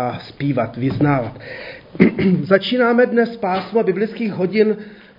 a 0.00 0.18
zpívat, 0.18 0.76
vyznávat. 0.76 1.40
Začínáme 2.42 3.06
dnes 3.06 3.36
pásmo 3.36 3.82
biblických 3.82 4.32
hodin 4.32 4.76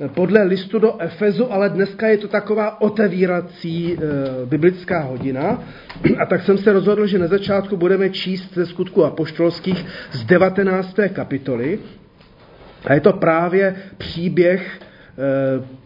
podle 0.08 0.44
listu 0.44 0.80
do 0.80 1.02
Efezu, 1.02 1.54
ale 1.54 1.70
dneska 1.70 2.08
je 2.08 2.18
to 2.18 2.28
taková 2.28 2.82
otevírací 2.82 3.94
e, 3.94 3.98
biblická 4.46 5.00
hodina. 5.00 5.64
A 6.20 6.26
tak 6.26 6.44
jsem 6.44 6.58
se 6.58 6.74
rozhodl, 6.74 7.08
že 7.08 7.20
na 7.20 7.28
začátku 7.28 7.78
budeme 7.78 8.10
číst 8.10 8.54
ze 8.54 8.66
skutku 8.66 9.06
apoštolských 9.06 9.86
z 10.12 10.26
19. 10.26 10.96
kapitoly. 11.14 11.80
A 12.86 12.94
je 12.94 13.00
to 13.00 13.14
právě 13.14 13.76
příběh 13.98 14.80
e, 14.80 14.84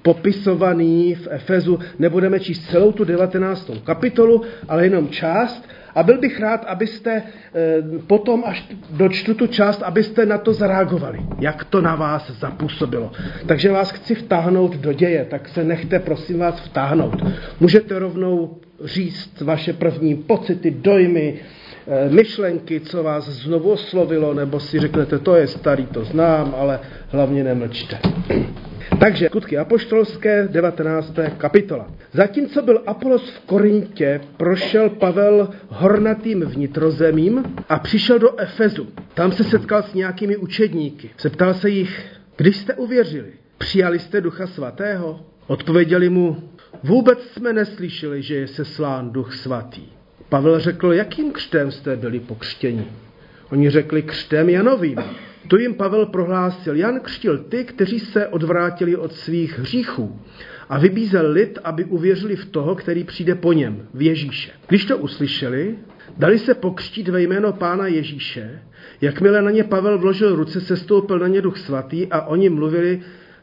popisovaný 0.02 1.16
v 1.16 1.28
Efezu. 1.32 1.80
Nebudeme 2.00 2.39
číst 2.39 2.70
celou 2.70 2.92
tu 2.92 3.04
19. 3.04 3.71
kapitolu, 3.84 4.42
ale 4.68 4.84
jenom 4.84 5.10
část. 5.10 5.80
A 5.96 6.04
byl 6.04 6.18
bych 6.18 6.39
rád, 6.39 6.66
abyste 6.68 7.23
eh, 7.54 7.82
potom, 8.08 8.44
až 8.46 8.68
dočtu 8.90 9.34
tu 9.34 9.48
část, 9.48 9.84
abyste 9.84 10.26
na 10.26 10.38
to 10.38 10.54
zareagovali, 10.54 11.20
jak 11.40 11.63
to 11.63 11.82
na 11.82 11.95
vás 11.95 12.32
zapůsobilo. 12.32 13.12
Takže 13.45 13.72
vás 13.72 13.91
chci 13.91 14.16
vtáhnout 14.16 14.76
do 14.76 14.94
děje, 14.94 15.26
tak 15.30 15.49
se 15.49 15.63
nechte 15.63 15.99
prosím 15.99 16.40
vás 16.40 16.59
vtáhnout. 16.59 17.23
Můžete 17.59 17.99
rovnou 17.99 18.58
říct 18.84 19.41
vaše 19.41 19.73
první 19.73 20.16
pocity, 20.16 20.72
dojmy, 20.72 21.40
eh, 21.88 22.10
myšlenky, 22.10 22.80
co 22.80 23.04
vás 23.04 23.30
znovu 23.30 23.71
oslovilo, 23.71 24.34
nebo 24.34 24.60
si 24.60 24.80
řeknete, 24.80 25.20
to 25.20 25.35
je 25.35 25.48
starý, 25.48 25.85
to 25.85 26.04
znám, 26.04 26.55
ale 26.58 26.80
hlavně 27.10 27.44
nemlčte. 27.44 27.99
Takže 29.00 29.27
skutky 29.30 29.58
apoštolské, 29.58 30.48
19. 30.52 31.13
kapitola. 31.38 31.88
Zatímco 32.12 32.62
byl 32.62 32.84
Apolos 32.88 33.30
v 33.30 33.40
Korintě, 33.40 34.22
prošel 34.38 34.90
Pavel 34.90 35.49
hornatým 35.68 36.41
vnitrozemím 36.41 37.44
a 37.70 37.80
přišel 37.80 38.20
do 38.20 38.40
Efezu. 38.40 38.88
Tam 39.13 39.32
se 39.32 39.44
setkal 39.44 39.84
s 39.84 39.94
nějakými 39.94 40.38
učedníky. 40.38 41.09
Zeptal 41.20 41.54
se 41.54 41.70
jich, 41.70 42.05
když 42.38 42.58
jste 42.58 42.73
uvěřili, 42.73 43.32
přijali 43.57 43.99
jste 43.99 44.21
ducha 44.21 44.48
svatého? 44.48 45.20
Odpověděli 45.48 46.10
mu, 46.10 46.49
vůbec 46.84 47.24
jsme 47.24 47.54
neslyšeli, 47.54 48.21
že 48.21 48.35
je 48.35 48.48
seslán 48.48 49.12
duch 49.12 49.35
svatý. 49.35 49.82
Pavel 50.30 50.60
řekl, 50.60 50.93
jakým 50.93 51.32
křtem 51.32 51.71
jste 51.71 51.96
byli 51.96 52.20
pokřtěni? 52.20 52.85
Oni 53.52 53.70
řekli 53.70 54.02
křtem 54.02 54.49
Janovým. 54.49 54.98
To 55.47 55.57
jim 55.57 55.73
Pavel 55.73 56.05
prohlásil, 56.05 56.75
Jan 56.75 56.99
křtil 56.99 57.37
ty, 57.37 57.63
kteří 57.65 57.99
se 57.99 58.27
odvrátili 58.27 58.95
od 58.95 59.13
svých 59.13 59.59
hříchů 59.59 60.20
a 60.70 60.79
vybízel 60.79 61.31
lid, 61.31 61.59
aby 61.63 61.85
uvěřili 61.85 62.35
v 62.35 62.45
toho, 62.45 62.75
který 62.75 63.03
přijde 63.03 63.35
po 63.35 63.53
něm, 63.53 63.87
v 63.93 64.01
Ježíše. 64.01 64.51
Když 64.67 64.85
to 64.85 64.97
uslyšeli, 64.97 65.75
dali 66.17 66.39
se 66.39 66.53
pokřtít 66.53 67.07
ve 67.07 67.22
jméno 67.22 67.53
pána 67.53 67.88
Ježíše, 67.88 68.62
jakmile 69.01 69.41
na 69.41 69.51
ně 69.51 69.63
Pavel 69.63 69.97
vložil 69.97 70.35
ruce, 70.35 70.62
sestoupil 70.62 71.19
na 71.19 71.28
ně 71.28 71.41
duch 71.41 71.57
svatý 71.57 72.07
a 72.07 72.22
oni 72.22 72.50
mluvili 72.50 73.01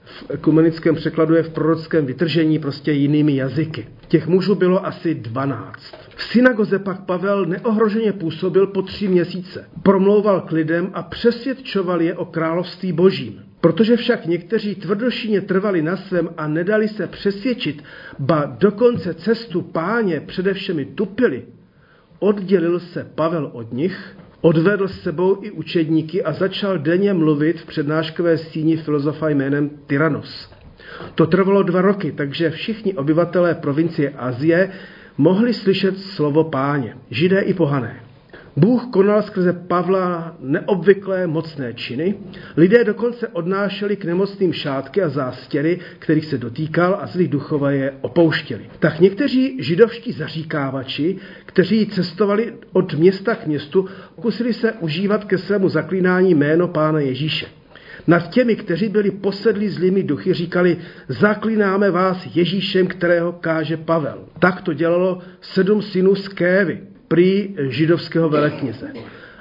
v 0.09 0.31
ekumenickém 0.31 0.95
překladu 0.95 1.35
je 1.35 1.43
v 1.43 1.51
prorockém 1.51 2.07
vytržení 2.07 2.59
prostě 2.59 2.93
jinými 2.93 3.37
jazyky. 3.37 3.89
Těch 4.09 4.27
mužů 4.27 4.55
bylo 4.55 4.87
asi 4.87 5.15
12. 5.15 5.79
V 6.17 6.23
synagoze 6.23 6.79
pak 6.79 7.01
Pavel 7.01 7.47
neohroženě 7.47 8.13
působil 8.13 8.67
po 8.67 8.83
tři 8.83 9.09
měsíce. 9.09 9.69
Promlouval 9.83 10.41
k 10.41 10.53
lidem 10.53 10.91
a 10.95 11.03
přesvědčoval 11.03 12.03
je 12.03 12.17
o 12.17 12.25
království 12.25 12.93
božím. 12.93 13.43
Protože 13.61 13.97
však 13.97 14.27
někteří 14.27 14.75
tvrdošíně 14.75 15.41
trvali 15.41 15.83
na 15.83 15.97
svém 15.97 16.29
a 16.37 16.49
nedali 16.49 16.89
se 16.89 17.07
přesvědčit, 17.07 17.85
ba 18.19 18.57
dokonce 18.59 19.15
cestu 19.15 19.63
páně 19.63 20.21
především 20.21 20.85
tupili, 20.85 21.43
oddělil 22.19 22.81
se 22.81 23.07
Pavel 23.15 23.51
od 23.53 23.73
nich 23.73 24.17
Odvedl 24.41 24.89
s 24.89 25.01
sebou 25.03 25.39
i 25.43 25.51
učedníky 25.51 26.23
a 26.23 26.33
začal 26.33 26.79
denně 26.79 27.15
mluvit 27.15 27.61
v 27.61 27.67
přednáškové 27.67 28.39
síni 28.39 28.77
filozofa 28.77 29.29
jménem 29.29 29.71
Tyrannos. 29.87 30.51
To 31.15 31.27
trvalo 31.27 31.63
dva 31.63 31.83
roky, 31.83 32.13
takže 32.13 32.51
všichni 32.51 32.95
obyvatelé 32.95 33.55
provincie 33.55 34.11
Azie 34.11 34.71
mohli 35.19 35.55
slyšet 35.55 35.99
slovo 35.99 36.45
páně, 36.45 36.97
židé 37.11 37.41
i 37.41 37.55
pohané. 37.55 38.08
Bůh 38.59 38.87
konal 38.91 39.23
skrze 39.23 39.53
Pavla 39.53 40.37
neobvyklé 40.41 41.27
mocné 41.27 41.75
činy. 41.75 42.15
Lidé 42.57 42.85
dokonce 42.85 43.29
odnášeli 43.29 43.97
k 43.97 44.05
nemocným 44.05 44.53
šátky 44.53 45.03
a 45.03 45.09
zástěry, 45.09 45.79
kterých 45.99 46.25
se 46.25 46.39
dotýkal 46.39 46.99
a 47.01 47.07
zlí 47.07 47.29
duchové 47.29 47.77
je 47.77 47.95
opouštěli. 48.01 48.67
Tak 48.79 49.01
někteří 49.01 49.57
židovští 49.63 50.13
zaříkávači, 50.13 51.17
kteří 51.47 51.87
cestovali 51.87 52.55
od 52.73 52.95
města 52.95 53.35
k 53.35 53.47
městu, 53.47 53.89
pokusili 54.15 54.53
se 54.53 54.73
užívat 54.73 55.25
ke 55.25 55.39
svému 55.39 55.69
zaklínání 55.69 56.35
jméno 56.35 56.69
Pána 56.69 57.01
Ježíše. 57.01 57.47
Nad 58.07 58.31
těmi, 58.31 58.57
kteří 58.57 58.89
byli 58.89 59.11
posedli 59.11 59.69
zlými 59.69 60.03
duchy, 60.03 60.35
říkali, 60.35 60.77
zaklínáme 61.09 61.91
vás 61.91 62.29
Ježíšem, 62.35 62.87
kterého 62.87 63.33
káže 63.33 63.77
Pavel. 63.77 64.25
Tak 64.39 64.61
to 64.61 64.73
dělalo 64.73 65.19
sedm 65.41 65.83
synů 65.83 66.15
z 66.15 66.29
Kévy 66.29 66.81
prý 67.09 67.55
židovského 67.59 68.29
velekněze. 68.29 68.93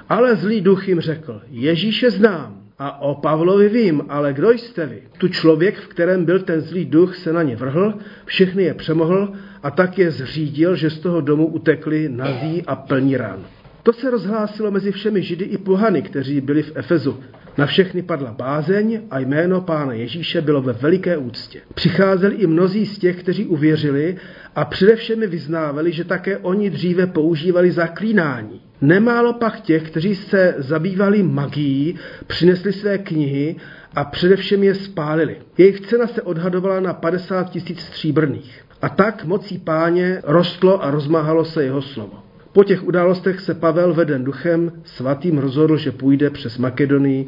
Ale 0.08 0.36
zlý 0.36 0.60
duch 0.60 0.88
jim 0.88 1.00
řekl, 1.00 1.40
Ježíše 1.50 2.10
znám 2.10 2.58
a 2.78 3.00
o 3.00 3.14
Pavlovi 3.14 3.68
vím, 3.68 4.02
ale 4.08 4.32
kdo 4.32 4.50
jste 4.50 4.86
vy? 4.86 5.02
Tu 5.18 5.28
člověk, 5.28 5.78
v 5.78 5.88
kterém 5.88 6.24
byl 6.24 6.38
ten 6.38 6.60
zlý 6.60 6.84
duch, 6.84 7.16
se 7.16 7.32
na 7.32 7.42
ně 7.42 7.56
vrhl, 7.56 7.94
všechny 8.24 8.62
je 8.62 8.74
přemohl 8.74 9.32
a 9.62 9.70
tak 9.70 9.98
je 9.98 10.10
zřídil, 10.10 10.76
že 10.76 10.90
z 10.90 10.98
toho 10.98 11.20
domu 11.20 11.46
utekli 11.46 12.08
nazí 12.08 12.62
a 12.66 12.76
plní 12.76 13.16
rán. 13.16 13.44
To 13.82 13.92
se 13.92 14.10
rozhlásilo 14.10 14.70
mezi 14.70 14.92
všemi 14.92 15.22
židy 15.22 15.44
i 15.44 15.58
pohany, 15.58 16.02
kteří 16.02 16.40
byli 16.40 16.62
v 16.62 16.72
Efezu. 16.74 17.20
Na 17.58 17.66
všechny 17.66 18.02
padla 18.02 18.32
bázeň 18.32 19.00
a 19.10 19.18
jméno 19.18 19.60
pána 19.60 19.92
Ježíše 19.92 20.40
bylo 20.40 20.62
ve 20.62 20.72
veliké 20.72 21.16
úctě. 21.16 21.60
Přicházeli 21.74 22.34
i 22.34 22.46
mnozí 22.46 22.86
z 22.86 22.98
těch, 22.98 23.16
kteří 23.20 23.46
uvěřili 23.46 24.16
a 24.54 24.64
především 24.64 25.20
vyznávali, 25.20 25.92
že 25.92 26.04
také 26.04 26.38
oni 26.38 26.70
dříve 26.70 27.06
používali 27.06 27.70
zaklínání. 27.70 28.60
Nemálo 28.80 29.32
pak 29.32 29.60
těch, 29.60 29.90
kteří 29.90 30.14
se 30.14 30.54
zabývali 30.58 31.22
magií, 31.22 31.98
přinesli 32.26 32.72
své 32.72 32.98
knihy 32.98 33.56
a 33.94 34.04
především 34.04 34.62
je 34.62 34.74
spálili. 34.74 35.36
Jejich 35.58 35.80
cena 35.80 36.06
se 36.06 36.22
odhadovala 36.22 36.80
na 36.80 36.92
50 36.92 37.50
tisíc 37.50 37.80
stříbrných. 37.80 38.64
A 38.82 38.88
tak 38.88 39.24
mocí 39.24 39.58
páně 39.58 40.20
rostlo 40.24 40.84
a 40.84 40.90
rozmáhalo 40.90 41.44
se 41.44 41.64
jeho 41.64 41.82
slovo. 41.82 42.27
Po 42.58 42.64
těch 42.64 42.84
událostech 42.84 43.40
se 43.40 43.54
Pavel 43.54 43.94
veden 43.94 44.24
duchem 44.24 44.72
svatým 44.84 45.38
rozhodl, 45.38 45.76
že 45.76 45.92
půjde 45.92 46.30
přes 46.30 46.58
Makedonii 46.58 47.26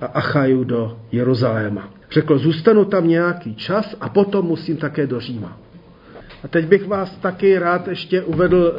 a 0.00 0.06
Achaju 0.06 0.64
do 0.64 0.98
Jeruzaléma. 1.12 1.90
Řekl, 2.10 2.38
zůstanu 2.38 2.84
tam 2.84 3.08
nějaký 3.08 3.54
čas 3.54 3.96
a 4.00 4.08
potom 4.08 4.46
musím 4.46 4.76
také 4.76 5.06
do 5.06 5.20
Říma. 5.20 5.58
A 6.44 6.48
teď 6.48 6.66
bych 6.66 6.86
vás 6.86 7.16
taky 7.16 7.58
rád 7.58 7.88
ještě 7.88 8.22
uvedl 8.22 8.74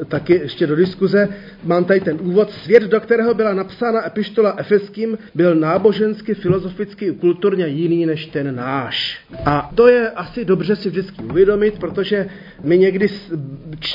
e, 0.00 0.04
taky 0.04 0.32
ještě 0.32 0.66
do 0.66 0.76
diskuze. 0.76 1.28
Mám 1.64 1.84
tady 1.84 2.00
ten 2.00 2.18
úvod. 2.20 2.50
Svět, 2.50 2.82
do 2.82 3.00
kterého 3.00 3.34
byla 3.34 3.54
napsána 3.54 4.06
epištola 4.06 4.54
Efeským, 4.56 5.18
byl 5.34 5.54
nábožensky, 5.54 6.34
filozoficky, 6.34 7.12
kulturně 7.12 7.66
jiný 7.66 8.06
než 8.06 8.26
ten 8.26 8.56
náš. 8.56 9.20
A 9.44 9.70
to 9.74 9.88
je 9.88 10.10
asi 10.10 10.44
dobře 10.44 10.76
si 10.76 10.88
vždycky 10.88 11.24
uvědomit, 11.24 11.78
protože 11.78 12.26
my 12.64 12.78
někdy 12.78 13.08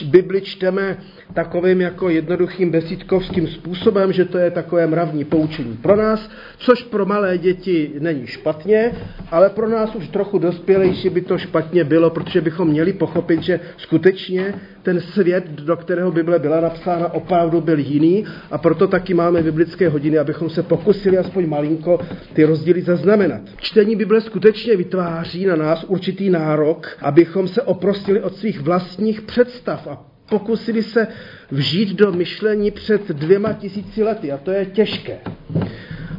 Bibli 0.06 0.42
čteme 0.42 0.98
takovým 1.34 1.82
jako 1.82 2.10
jednoduchým 2.10 2.72
besídkovským 2.72 3.48
způsobem, 3.48 4.14
že 4.14 4.26
to 4.26 4.38
je 4.38 4.52
takové 4.52 4.88
mravní 4.88 5.26
poučení 5.26 5.78
pro 5.82 5.96
nás, 5.96 6.30
což 6.58 6.84
pro 6.84 7.06
malé 7.06 7.38
děti 7.38 7.92
není 8.00 8.28
špatně, 8.28 8.92
ale 9.32 9.50
pro 9.50 9.70
nás 9.70 9.96
už 9.96 10.08
trochu 10.08 10.40
dospělejší 10.40 11.10
by 11.10 11.22
to 11.22 11.38
špatně 11.38 11.84
bylo, 11.84 12.10
protože 12.10 12.42
bychom 12.42 12.68
měli 12.68 12.94
pochopit, 13.08 13.44
že 13.44 13.60
skutečně 13.78 14.54
ten 14.84 15.02
svět, 15.02 15.44
do 15.50 15.78
kterého 15.78 16.12
Bible 16.12 16.40
byla 16.40 16.62
napsána, 16.62 17.14
opravdu 17.14 17.62
byl 17.62 17.80
jiný 17.80 18.26
a 18.52 18.58
proto 18.58 18.88
taky 18.88 19.14
máme 19.14 19.42
biblické 19.44 19.90
hodiny, 19.90 20.18
abychom 20.18 20.50
se 20.50 20.64
pokusili 20.64 21.18
aspoň 21.18 21.48
malinko 21.48 22.00
ty 22.34 22.44
rozdíly 22.44 22.82
zaznamenat. 22.82 23.42
Čtení 23.58 23.96
Bible 23.96 24.22
skutečně 24.22 24.76
vytváří 24.76 25.46
na 25.46 25.56
nás 25.56 25.84
určitý 25.84 26.30
nárok, 26.30 26.98
abychom 27.02 27.48
se 27.48 27.62
oprostili 27.62 28.22
od 28.22 28.36
svých 28.36 28.60
vlastních 28.60 29.22
představ 29.22 29.88
a 29.88 30.04
pokusili 30.30 30.84
se 30.84 31.08
vžít 31.52 31.96
do 31.96 32.12
myšlení 32.12 32.72
před 32.72 33.08
dvěma 33.08 33.54
tisíci 33.54 34.04
lety 34.04 34.32
a 34.32 34.38
to 34.38 34.52
je 34.52 34.66
těžké. 34.66 35.18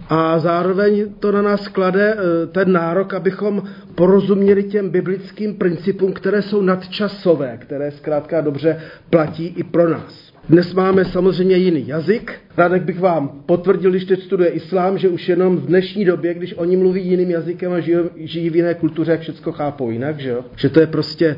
A 0.09 0.39
zároveň 0.39 1.15
to 1.21 1.33
na 1.33 1.43
nás 1.43 1.69
klade 1.69 2.15
eh, 2.15 2.47
ten 2.47 2.73
nárok, 2.73 3.15
abychom 3.15 3.63
porozuměli 3.95 4.65
těm 4.65 4.91
biblickým 4.91 5.55
principům, 5.55 6.13
které 6.13 6.43
jsou 6.43 6.63
nadčasové, 6.63 7.59
které 7.61 7.91
zkrátka 7.91 8.41
dobře 8.41 8.81
platí 9.11 9.47
i 9.47 9.65
pro 9.65 9.91
nás. 9.91 10.33
Dnes 10.49 10.75
máme 10.75 11.05
samozřejmě 11.05 11.57
jiný 11.57 11.89
jazyk 11.89 12.41
Rád 12.59 12.83
bych 12.83 13.01
vám 13.01 13.29
potvrdil, 13.47 13.91
když 13.91 14.05
teď 14.05 14.23
studuje 14.23 14.49
islám, 14.49 14.99
že 14.99 15.09
už 15.09 15.29
jenom 15.29 15.57
v 15.57 15.67
dnešní 15.67 16.05
době, 16.05 16.35
když 16.35 16.55
oni 16.55 16.77
mluví 16.77 17.09
jiným 17.09 17.31
jazykem 17.31 17.73
a 17.73 17.81
žijí, 17.81 17.99
žijí 18.17 18.51
v 18.51 18.57
jiné 18.57 18.75
kultuře, 18.75 19.13
jak 19.13 19.21
všechno 19.21 19.53
chápou 19.53 19.91
jinak, 19.91 20.21
že 20.21 20.29
jo? 20.29 20.45
Že 20.57 20.69
to 20.69 20.81
je 20.81 20.87
prostě 20.87 21.37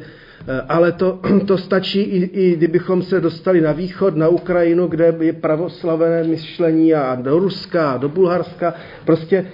ale 0.68 0.92
to, 0.92 1.20
to 1.46 1.58
stačí 1.58 2.00
i, 2.00 2.24
i 2.24 2.56
kdybychom 2.56 3.02
se 3.02 3.20
dostali 3.20 3.60
na 3.60 3.72
východ, 3.72 4.16
na 4.16 4.28
Ukrajinu, 4.28 4.86
kde 4.86 5.14
je 5.20 5.32
pravoslavené 5.32 6.24
myšlení 6.24 6.94
a 6.94 7.14
do 7.14 7.38
Ruska, 7.38 7.90
a 7.90 7.96
do 7.96 8.08
Bulharska. 8.08 8.74
Prostě 9.04 9.46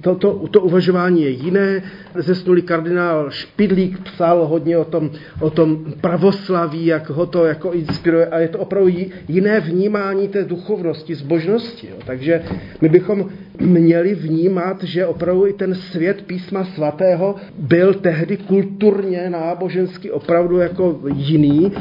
to, 0.00 0.14
to, 0.14 0.48
to 0.50 0.60
uvažování 0.60 1.22
je 1.22 1.30
jiné. 1.30 1.82
Zesnulý 2.14 2.62
kardinál 2.62 3.30
Špidlík 3.30 3.98
psal 4.02 4.46
hodně 4.46 4.78
o 4.78 4.84
tom, 4.84 5.10
o 5.40 5.50
tom 5.50 5.84
pravoslaví, 6.00 6.86
jak 6.86 7.10
ho 7.10 7.26
to 7.26 7.46
jako 7.46 7.72
inspiruje 7.72 8.26
a 8.26 8.38
je 8.38 8.48
to 8.48 8.58
opravdu 8.58 8.90
jiné 9.28 9.60
vnímání 9.60 10.28
té 10.28 10.44
duchovnosti, 10.44 11.14
zbožnosti. 11.14 11.88
Jo. 11.90 11.96
Takže 12.06 12.42
my 12.80 12.88
bychom 12.88 13.28
měli 13.60 14.14
vnímat, 14.14 14.84
že 14.84 15.06
opravdu 15.06 15.46
i 15.46 15.52
ten 15.52 15.74
svět 15.74 16.22
písma 16.26 16.64
svatého 16.64 17.34
byl 17.58 17.94
tehdy 17.94 18.36
kulturně, 18.36 19.30
nábožensky 19.30 20.10
opravdu 20.16 20.58
jako 20.58 21.00
jiný, 21.14 21.72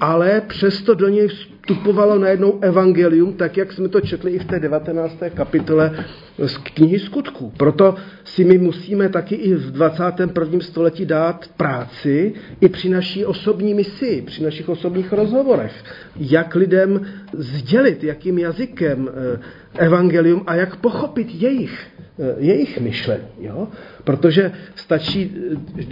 ale 0.00 0.42
přesto 0.46 0.94
do 0.94 1.08
něj 1.08 1.28
vstupovalo 1.28 2.18
najednou 2.18 2.58
evangelium, 2.60 3.32
tak 3.32 3.56
jak 3.56 3.72
jsme 3.72 3.88
to 3.88 4.00
četli 4.00 4.30
i 4.30 4.38
v 4.38 4.44
té 4.44 4.60
19. 4.60 5.18
kapitole 5.34 6.04
z 6.38 6.56
knihy 6.58 6.98
skutků. 6.98 7.52
Proto 7.56 7.94
si 8.24 8.44
my 8.44 8.58
musíme 8.58 9.08
taky 9.08 9.34
i 9.34 9.54
v 9.54 9.70
21. 9.70 10.60
století 10.60 11.06
dát 11.06 11.48
práci 11.56 12.34
i 12.60 12.68
při 12.68 12.88
naší 12.88 13.24
osobní 13.24 13.74
misi, 13.74 14.22
při 14.26 14.42
našich 14.42 14.68
osobních 14.68 15.12
rozhovorech. 15.12 15.84
Jak 16.16 16.54
lidem 16.54 17.06
sdělit, 17.32 18.04
jakým 18.04 18.38
jazykem 18.38 19.08
eh, 19.08 19.84
evangelium 19.84 20.42
a 20.46 20.54
jak 20.54 20.76
pochopit 20.76 21.28
jejich 21.34 21.96
Eh, 22.18 22.34
jejich 22.38 22.80
myšlení. 22.80 23.28
Jo? 23.40 23.68
Protože 24.04 24.52
stačí, 24.74 25.36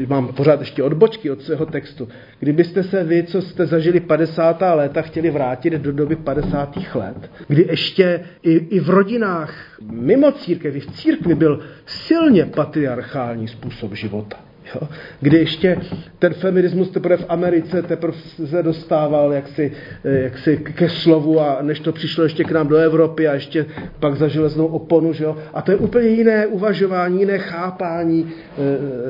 eh, 0.02 0.06
mám 0.06 0.29
pořád 0.29 0.61
ještě 0.61 0.82
odbočky 0.82 1.31
od 1.31 1.43
svého 1.43 1.67
textu, 1.67 2.08
kdybyste 2.38 2.82
se 2.82 3.05
vy, 3.05 3.23
co 3.23 3.43
jste 3.43 3.67
zažili 3.67 4.00
50. 4.00 4.75
léta, 4.75 5.02
chtěli 5.02 5.31
vrátit 5.31 5.73
do 5.73 5.93
doby 5.93 6.17
50. 6.17 6.94
let, 6.94 7.31
kdy 7.49 7.67
ještě 7.70 8.20
i, 8.43 8.52
i 8.52 8.81
v 8.81 8.88
rodinách 8.88 9.55
mimo 9.91 10.32
církev, 10.35 10.75
i 10.75 10.81
v 10.81 10.87
církvi 10.87 11.35
byl 11.35 11.61
silně 11.87 12.47
patriarchální 12.47 13.49
způsob 13.49 13.95
života. 13.95 14.37
Jo? 14.75 14.89
Kdy 15.21 15.37
ještě 15.37 15.79
ten 16.19 16.35
feminismus 16.35 16.91
teprve 16.91 17.17
v 17.17 17.27
Americe 17.29 17.83
teprve 17.83 18.19
se 18.45 18.63
dostával 18.63 19.33
jaksi, 19.33 19.73
eh, 20.05 20.21
jaksi 20.21 20.57
ke 20.57 20.89
slovu 20.89 21.41
a 21.41 21.59
než 21.63 21.81
to 21.81 21.93
přišlo 21.93 22.25
ještě 22.25 22.45
k 22.45 22.51
nám 22.51 22.69
do 22.69 22.77
Evropy 22.77 23.29
a 23.29 23.35
ještě 23.35 23.67
pak 24.01 24.17
za 24.17 24.29
železnou 24.29 24.67
oponu. 24.67 25.13
Že 25.13 25.25
jo? 25.25 25.37
A 25.55 25.63
to 25.63 25.71
je 25.71 25.77
úplně 25.77 26.09
jiné 26.09 26.47
uvažování, 26.47 27.21
jiné 27.21 27.39
chápání 27.39 28.33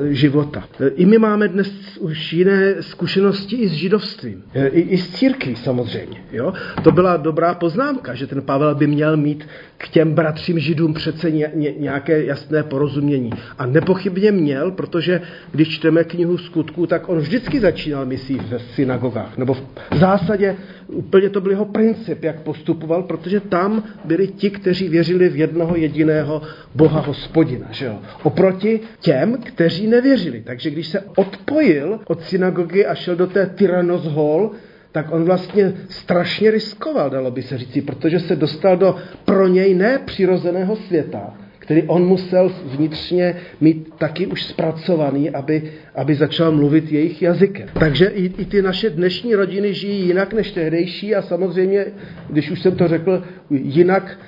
e, 0.09 0.13
života. 0.13 0.63
I 0.95 1.05
my 1.05 1.17
máme 1.17 1.47
dnes 1.47 1.97
už 1.99 2.33
jiné 2.33 2.75
zkušenosti 2.79 3.55
i 3.55 3.67
s 3.67 3.71
židovstvím. 3.71 4.43
E, 4.53 4.67
i, 4.67 4.81
I 4.81 4.97
s 4.97 5.09
církví 5.09 5.55
samozřejmě. 5.55 6.17
Jo? 6.31 6.53
To 6.83 6.91
byla 6.91 7.17
dobrá 7.17 7.53
poznámka, 7.53 8.13
že 8.13 8.27
ten 8.27 8.41
Pavel 8.41 8.75
by 8.75 8.87
měl 8.87 9.17
mít 9.17 9.47
k 9.77 9.87
těm 9.87 10.13
bratřím 10.13 10.59
židům 10.59 10.93
přece 10.93 11.31
ně, 11.31 11.51
ně, 11.53 11.73
nějaké 11.77 12.25
jasné 12.25 12.63
porozumění. 12.63 13.31
A 13.57 13.65
nepochybně 13.65 14.31
měl, 14.31 14.71
protože 14.71 15.21
když 15.51 15.69
čteme 15.69 16.03
knihu 16.03 16.37
skutků, 16.37 16.87
tak 16.87 17.09
on 17.09 17.19
vždycky 17.19 17.59
začínal 17.59 18.05
misí 18.05 18.37
ve 18.49 18.59
synagogách. 18.59 19.37
Nebo 19.37 19.53
v 19.53 19.95
zásadě 19.95 20.55
úplně 20.87 21.29
to 21.29 21.41
byl 21.41 21.51
jeho 21.51 21.65
princip, 21.65 22.23
jak 22.23 22.41
postupoval, 22.41 23.03
protože 23.03 23.39
tam 23.39 23.83
byli 24.05 24.27
ti, 24.27 24.49
kteří 24.49 24.89
věřili 24.89 25.29
v 25.29 25.35
jednoho 25.35 25.75
jediného 25.75 26.41
Boha 26.75 26.99
hospodina. 27.01 27.67
Že 27.71 27.85
jo? 27.85 27.99
Oproti 28.23 28.79
těm, 28.99 29.37
kteří 29.37 29.87
nevěřili. 29.87 30.41
Takže 30.41 30.69
když 30.69 30.87
se 30.87 31.03
odpojil 31.15 31.99
od 32.07 32.23
synagogy 32.23 32.85
a 32.85 32.95
šel 32.95 33.15
do 33.15 33.27
té 33.27 33.45
Tyrannos 33.45 34.05
Hall, 34.05 34.51
tak 34.91 35.11
on 35.11 35.23
vlastně 35.23 35.73
strašně 35.89 36.51
riskoval, 36.51 37.09
dalo 37.09 37.31
by 37.31 37.41
se 37.41 37.57
říci, 37.57 37.81
protože 37.81 38.19
se 38.19 38.35
dostal 38.35 38.77
do 38.77 38.95
pro 39.25 39.47
něj 39.47 39.73
nepřirozeného 39.73 40.75
světa, 40.75 41.33
který 41.65 41.83
on 41.83 42.05
musel 42.05 42.51
vnitřně 42.65 43.35
mít 43.61 43.93
taky 43.97 44.27
už 44.27 44.43
zpracovaný, 44.43 45.29
aby, 45.29 45.71
aby 45.95 46.15
začal 46.15 46.51
mluvit 46.51 46.91
jejich 46.91 47.21
jazykem. 47.21 47.69
Takže 47.79 48.05
i, 48.05 48.25
i 48.25 48.45
ty 48.45 48.61
naše 48.61 48.89
dnešní 48.89 49.35
rodiny 49.35 49.73
žijí 49.73 50.07
jinak 50.07 50.33
než 50.33 50.51
tehdejší 50.51 51.15
a 51.15 51.21
samozřejmě, 51.21 51.85
když 52.29 52.51
už 52.51 52.61
jsem 52.61 52.75
to 52.75 52.87
řekl, 52.87 53.23
jinak 53.49 54.19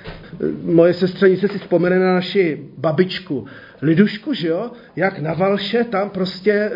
moje 0.64 0.94
sestřenice 0.94 1.48
si 1.48 1.58
vzpomene 1.58 1.98
na 1.98 2.14
naši 2.14 2.60
babičku 2.78 3.46
Lidušku, 3.82 4.34
že 4.34 4.48
jo, 4.48 4.70
jak 4.96 5.18
na 5.18 5.34
Valše 5.34 5.84
tam 5.84 6.10
prostě 6.10 6.52
e, 6.52 6.70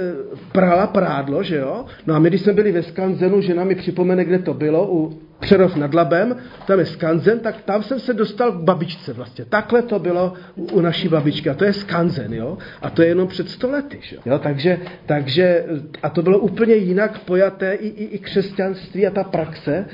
prala 0.52 0.86
prádlo, 0.86 1.42
že 1.42 1.56
jo. 1.56 1.84
No 2.06 2.14
a 2.14 2.18
my, 2.18 2.28
když 2.28 2.40
jsme 2.40 2.52
byli 2.52 2.72
ve 2.72 2.82
Skanzenu, 2.82 3.40
žena 3.40 3.64
mi 3.64 3.74
připomene, 3.74 4.24
kde 4.24 4.38
to 4.38 4.54
bylo, 4.54 4.88
u 4.92 5.20
Přerov 5.42 5.76
nad 5.76 5.94
Labem, 5.94 6.36
tam 6.66 6.78
je 6.78 6.86
skanzen, 6.86 7.40
tak 7.40 7.62
tam 7.62 7.82
jsem 7.82 8.00
se 8.00 8.14
dostal 8.14 8.52
k 8.52 8.64
babičce 8.64 9.12
vlastně. 9.12 9.44
Takhle 9.44 9.82
to 9.82 9.98
bylo 9.98 10.34
u, 10.54 10.64
u 10.64 10.80
naší 10.80 11.08
babičky 11.08 11.50
a 11.50 11.54
to 11.54 11.64
je 11.64 11.72
skanzen, 11.72 12.34
jo? 12.34 12.58
A 12.82 12.90
to 12.90 13.02
je 13.02 13.08
jenom 13.08 13.28
před 13.28 13.50
stolety, 13.50 14.00
jo? 14.26 14.38
Takže, 14.38 14.78
takže, 15.06 15.64
a 16.02 16.08
to 16.08 16.22
bylo 16.22 16.38
úplně 16.38 16.74
jinak 16.74 17.18
pojaté 17.18 17.74
i, 17.74 17.88
i, 17.88 18.04
i 18.04 18.18
křesťanství 18.18 19.06
a 19.06 19.10
ta 19.10 19.24
praxe 19.24 19.84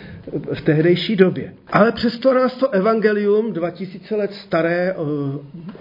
v 0.54 0.60
tehdejší 0.60 1.16
době. 1.16 1.52
Ale 1.72 1.92
přesto 1.92 2.32
nás 2.42 2.54
to 2.54 2.70
evangelium 2.70 3.52
2000 3.52 4.16
let 4.16 4.34
staré 4.34 4.94
uh, 4.94 5.06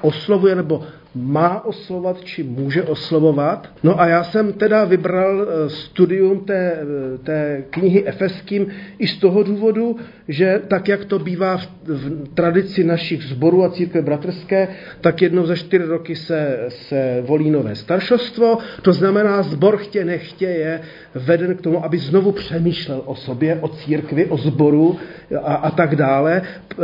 oslovuje, 0.02 0.56
nebo 0.56 0.84
má 1.18 1.66
oslovovat, 1.66 2.22
či 2.24 2.44
může 2.44 2.84
oslovovat. 2.84 3.70
No 3.84 4.02
a 4.02 4.08
já 4.08 4.24
jsem 4.24 4.54
teda 4.54 4.86
vybral 4.86 5.36
uh, 5.38 5.46
studium 5.68 6.40
té, 6.40 6.80
uh, 6.82 7.18
té 7.24 7.64
knihy 7.70 8.08
Efeským 8.08 8.68
i 9.00 9.08
z 9.08 9.18
toho 9.18 9.44
důvodu, 9.44 9.96
že 10.28 10.62
tak, 10.68 10.88
jak 10.88 11.06
to 11.06 11.20
bývá 11.20 11.58
v, 11.58 11.68
v 11.88 12.28
tradici 12.34 12.84
našich 12.84 13.24
zborů 13.24 13.64
a 13.64 13.70
církve 13.70 14.02
bratrské, 14.02 14.68
tak 15.02 15.22
jednou 15.22 15.46
za 15.46 15.56
čtyři 15.56 15.86
roky 15.86 16.16
se, 16.16 16.66
se 16.70 17.24
volí 17.28 17.52
nové 17.52 17.76
staršostvo. 17.76 18.58
To 18.82 18.94
znamená, 18.94 19.44
zbor 19.44 19.78
chtě 19.78 20.06
nechtě 20.06 20.46
je 20.46 20.82
veden 21.16 21.56
k 21.56 21.62
tomu, 21.62 21.86
aby 21.86 21.98
znovu 21.98 22.32
přemýšlel 22.32 23.02
o 23.06 23.16
sobě, 23.16 23.58
o 23.62 23.68
církvi, 23.68 24.26
o 24.26 24.38
zboru 24.38 24.98
a, 25.44 25.54
a 25.54 25.72
tak 25.72 25.96
dále. 25.96 26.42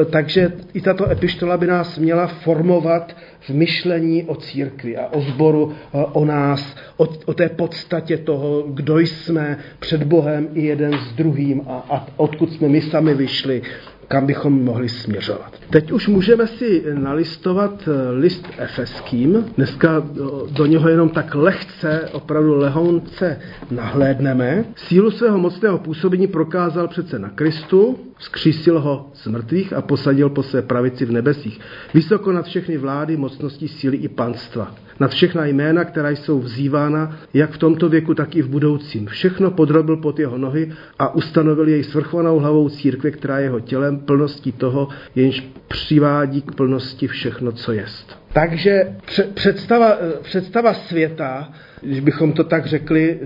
Takže 0.10 0.52
i 0.74 0.82
tato 0.82 1.12
epištola 1.12 1.58
by 1.58 1.68
nás 1.68 1.98
měla 1.98 2.28
formovat 2.28 3.16
v 3.40 3.50
myšlení 3.50 4.23
o 4.26 4.36
církvi 4.36 4.98
a 4.98 5.08
o 5.08 5.22
zboru, 5.22 5.74
o 5.92 6.26
nás, 6.26 6.76
o, 6.98 7.08
o 7.26 7.34
té 7.34 7.50
podstatě 7.50 8.18
toho, 8.18 8.64
kdo 8.68 9.00
jsme 9.00 9.58
před 9.80 10.04
Bohem 10.04 10.48
i 10.54 10.66
jeden 10.66 10.94
s 10.94 11.14
druhým 11.16 11.62
a, 11.68 11.86
a 11.90 12.08
odkud 12.18 12.54
jsme 12.54 12.70
my 12.70 12.82
sami 12.82 13.14
vyšli 13.14 13.62
kam 14.08 14.26
bychom 14.26 14.64
mohli 14.64 14.90
směřovat. 14.90 15.54
Teď 15.70 15.92
už 15.92 16.08
můžeme 16.08 16.48
si 16.48 16.84
nalistovat 16.94 17.88
eh, 17.88 18.12
list 18.12 18.48
efeským. 18.58 19.46
Dneska 19.58 20.04
do 20.52 20.66
něho 20.66 20.90
jenom 20.90 21.10
tak 21.10 21.36
lehce, 21.36 22.10
opravdu 22.12 22.56
lehounce 22.58 23.40
nahlédneme. 23.72 24.66
Sílu 24.76 25.12
svého 25.12 25.38
mocného 25.38 25.78
působení 25.78 26.28
prokázal 26.28 26.88
přece 26.88 27.20
na 27.20 27.30
Kristu, 27.30 28.00
vzkřísil 28.24 28.80
ho 28.80 29.10
z 29.14 29.28
mrtvých 29.28 29.74
a 29.74 29.82
posadil 29.82 30.30
po 30.30 30.44
své 30.44 30.62
pravici 30.62 31.06
v 31.06 31.12
nebesích. 31.12 31.60
Vysoko 31.94 32.32
nad 32.32 32.46
všechny 32.46 32.78
vlády, 32.78 33.18
mocnosti, 33.18 33.68
síly 33.68 33.98
i 33.98 34.08
panstva 34.08 34.76
nad 35.00 35.12
všechna 35.12 35.46
jména, 35.46 35.86
která 35.86 36.10
jsou 36.10 36.40
vzývána, 36.40 37.18
jak 37.34 37.52
v 37.52 37.58
tomto 37.58 37.90
věku, 37.90 38.14
tak 38.14 38.36
i 38.36 38.42
v 38.42 38.48
budoucím. 38.48 39.08
Všechno 39.08 39.52
podrobil 39.52 39.98
pod 39.98 40.20
jeho 40.20 40.38
nohy 40.38 40.72
a 41.00 41.16
ustanovil 41.16 41.68
jej 41.68 41.84
svrchovanou 41.84 42.40
hlavou 42.40 42.70
církve, 42.70 43.12
která 43.12 43.40
je 43.40 43.44
jeho 43.44 43.60
tělem, 43.60 44.00
plností 44.00 44.52
toho, 44.52 44.88
jenž 45.16 45.44
přivádí 45.68 46.42
k 46.42 46.56
plnosti 46.56 47.08
všechno, 47.08 47.52
co 47.52 47.72
jest. 47.72 48.23
Takže 48.34 48.96
představa, 49.34 49.98
představa 50.22 50.74
světa, 50.74 51.54
když 51.82 52.00
bychom 52.00 52.34
to 52.34 52.44
tak 52.44 52.66
řekli, 52.66 53.20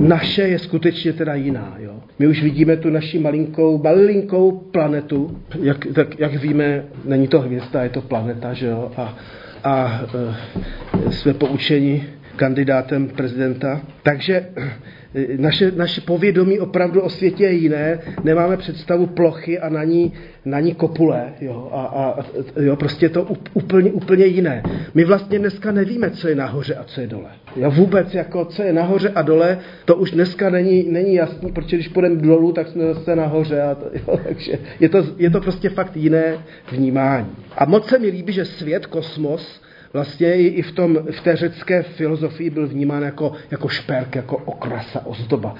naše 0.00 0.42
je 0.42 0.58
skutečně 0.58 1.12
teda 1.12 1.34
jiná. 1.34 1.76
Jo. 1.78 2.00
My 2.18 2.26
už 2.26 2.42
vidíme 2.42 2.76
tu 2.76 2.90
naši 2.90 3.18
malinkou, 3.18 3.82
malinkou 3.82 4.50
planetu, 4.50 5.38
jak, 5.60 5.86
tak, 5.94 6.20
jak 6.20 6.34
víme, 6.34 6.84
není 7.04 7.28
to 7.28 7.40
hvězda, 7.40 7.82
je 7.82 7.90
to 7.90 8.00
planeta, 8.02 8.52
že 8.52 8.66
jo, 8.66 8.92
a 8.96 9.18
a 9.64 10.00
e, 11.06 11.12
jsme 11.12 11.34
poučeni 11.34 12.04
kandidátem 12.36 13.08
prezidenta. 13.08 13.80
Takže 14.02 14.46
naše, 15.38 15.70
naše 15.70 16.00
povědomí 16.00 16.60
opravdu 16.60 17.00
o 17.00 17.10
světě 17.10 17.44
je 17.44 17.52
jiné, 17.52 17.98
nemáme 18.24 18.56
představu 18.56 19.06
plochy 19.06 19.58
a 19.58 19.68
na 19.68 19.84
ní, 19.84 20.12
na 20.44 20.60
ní 20.60 20.74
kopule, 20.74 21.32
jo, 21.40 21.68
a, 21.72 21.82
a 21.82 22.24
jo, 22.60 22.76
prostě 22.76 23.06
je 23.06 23.10
to 23.10 23.28
úplně, 23.54 23.92
úplně 23.92 24.26
jiné. 24.26 24.62
My 24.94 25.04
vlastně 25.04 25.38
dneska 25.38 25.72
nevíme, 25.72 26.10
co 26.10 26.28
je 26.28 26.34
nahoře 26.34 26.74
a 26.74 26.84
co 26.84 27.00
je 27.00 27.06
dole. 27.06 27.30
Jo, 27.56 27.70
vůbec, 27.70 28.14
jako 28.14 28.44
co 28.44 28.62
je 28.62 28.72
nahoře 28.72 29.12
a 29.14 29.22
dole, 29.22 29.58
to 29.84 29.96
už 29.96 30.10
dneska 30.10 30.50
není, 30.50 30.86
není 30.90 31.14
jasný, 31.14 31.52
protože 31.52 31.76
když 31.76 31.88
půjdeme 31.88 32.16
dolů, 32.16 32.52
tak 32.52 32.68
jsme 32.68 32.94
zase 32.94 33.16
nahoře, 33.16 33.62
a 33.62 33.74
to, 33.74 33.86
jo, 33.94 34.20
takže 34.24 34.58
je 34.80 34.88
to, 34.88 35.04
je 35.16 35.30
to 35.30 35.40
prostě 35.40 35.68
fakt 35.68 35.96
jiné 35.96 36.38
vnímání. 36.72 37.26
A 37.56 37.64
moc 37.64 37.88
se 37.88 37.98
mi 37.98 38.06
líbí, 38.06 38.32
že 38.32 38.44
svět, 38.44 38.86
kosmos, 38.86 39.62
vlastně 39.92 40.34
i 40.34 40.62
v, 40.62 40.72
tom, 40.72 40.98
v 41.10 41.20
té 41.20 41.36
řecké 41.36 41.82
filozofii 41.82 42.50
byl 42.50 42.68
vnímán 42.68 43.02
jako, 43.02 43.32
jako 43.50 43.68
šperk, 43.68 44.16
jako 44.16 44.36
okrasa, 44.36 45.06
ozdoba. 45.06 45.54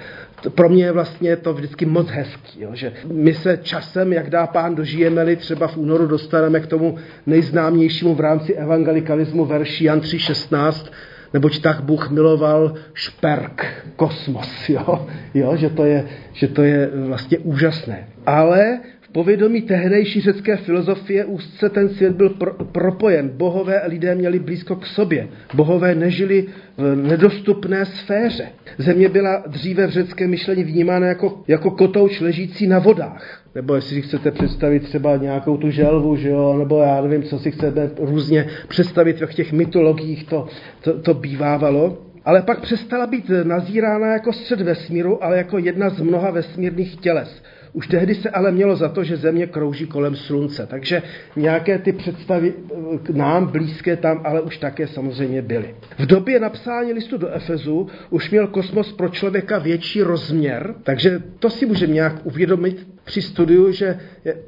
Pro 0.54 0.68
mě 0.68 0.84
je 0.84 0.92
vlastně 0.92 1.36
to 1.36 1.54
vždycky 1.54 1.86
moc 1.86 2.08
hezký, 2.08 2.60
jo, 2.60 2.70
že 2.74 2.92
my 3.12 3.34
se 3.34 3.58
časem, 3.62 4.12
jak 4.12 4.30
dá 4.30 4.46
pán, 4.46 4.74
dožijeme-li, 4.74 5.36
třeba 5.36 5.66
v 5.68 5.76
únoru 5.76 6.06
dostaneme 6.06 6.60
k 6.60 6.66
tomu 6.66 6.98
nejznámějšímu 7.26 8.14
v 8.14 8.20
rámci 8.20 8.54
evangelikalismu 8.54 9.44
verši 9.44 9.84
Jan 9.84 10.00
3.16, 10.00 10.92
neboť 11.32 11.62
tak 11.62 11.80
Bůh 11.80 12.10
miloval 12.10 12.74
šperk, 12.94 13.66
kosmos, 13.96 14.68
jo? 14.68 15.08
Jo, 15.34 15.56
že, 15.56 15.70
to 15.70 15.84
je, 15.84 16.08
že 16.32 16.48
to 16.48 16.62
je 16.62 16.90
vlastně 17.06 17.38
úžasné. 17.38 18.08
Ale 18.26 18.78
povědomí 19.12 19.62
tehdejší 19.62 20.20
řecké 20.20 20.56
filozofie 20.56 21.24
úzce 21.24 21.68
ten 21.68 21.88
svět 21.88 22.12
byl 22.12 22.30
pro, 22.30 22.54
propojen. 22.54 23.28
Bohové 23.28 23.82
lidé 23.86 24.14
měli 24.14 24.38
blízko 24.38 24.76
k 24.76 24.86
sobě. 24.86 25.28
Bohové 25.54 25.94
nežili 25.94 26.46
v 26.76 26.96
nedostupné 26.96 27.84
sféře. 27.84 28.48
Země 28.78 29.08
byla 29.08 29.44
dříve 29.46 29.86
v 29.86 29.90
řeckém 29.90 30.30
myšlení 30.30 30.64
vnímána 30.64 31.06
jako, 31.06 31.42
jako 31.48 31.70
kotouč 31.70 32.20
ležící 32.20 32.66
na 32.66 32.78
vodách. 32.78 33.42
Nebo 33.54 33.74
jestli 33.74 33.96
si 33.96 34.02
chcete 34.02 34.30
představit 34.30 34.82
třeba 34.82 35.16
nějakou 35.16 35.56
tu 35.56 35.70
želvu, 35.70 36.16
že 36.16 36.28
jo? 36.28 36.56
nebo 36.58 36.78
já 36.78 37.00
nevím, 37.00 37.22
co 37.22 37.38
si 37.38 37.50
chcete 37.50 37.90
různě 37.98 38.46
představit 38.68 39.22
v 39.26 39.34
těch 39.34 39.52
mytologiích, 39.52 40.24
to, 40.24 40.46
to, 40.80 40.98
to 40.98 41.14
bývávalo 41.14 41.98
ale 42.24 42.42
pak 42.42 42.60
přestala 42.60 43.06
být 43.06 43.30
nazírána 43.42 44.06
jako 44.06 44.32
střed 44.32 44.60
vesmíru, 44.60 45.24
ale 45.24 45.36
jako 45.36 45.58
jedna 45.58 45.90
z 45.90 46.00
mnoha 46.00 46.30
vesmírných 46.30 46.96
těles. 46.96 47.42
Už 47.74 47.86
tehdy 47.86 48.14
se 48.14 48.30
ale 48.30 48.52
mělo 48.52 48.76
za 48.76 48.88
to, 48.88 49.04
že 49.04 49.16
Země 49.16 49.46
krouží 49.46 49.86
kolem 49.86 50.16
Slunce, 50.16 50.66
takže 50.66 51.02
nějaké 51.36 51.78
ty 51.78 51.92
představy 51.92 52.54
k 53.02 53.10
nám 53.10 53.46
blízké 53.46 53.96
tam 53.96 54.20
ale 54.24 54.40
už 54.40 54.58
také 54.58 54.86
samozřejmě 54.86 55.42
byly. 55.42 55.74
V 55.98 56.06
době 56.06 56.40
napsání 56.40 56.92
listu 56.92 57.16
do 57.18 57.28
Efezu 57.28 57.88
už 58.10 58.30
měl 58.30 58.46
kosmos 58.46 58.92
pro 58.92 59.08
člověka 59.08 59.58
větší 59.58 60.02
rozměr, 60.02 60.74
takže 60.82 61.22
to 61.38 61.50
si 61.50 61.66
můžeme 61.66 61.92
nějak 61.92 62.26
uvědomit 62.26 62.86
při 63.04 63.22
studiu, 63.22 63.72
že 63.72 63.98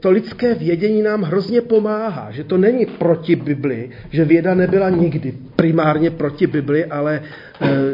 to 0.01 0.11
lidské 0.11 0.55
vědění 0.55 1.03
nám 1.03 1.23
hrozně 1.23 1.61
pomáhá, 1.61 2.31
že 2.31 2.45
to 2.45 2.59
není 2.59 2.87
proti 2.87 3.37
Bibli, 3.37 3.91
že 4.11 4.25
věda 4.25 4.55
nebyla 4.55 4.91
nikdy 4.91 5.35
primárně 5.57 6.11
proti 6.11 6.47
Bibli, 6.47 6.85
ale 6.85 7.23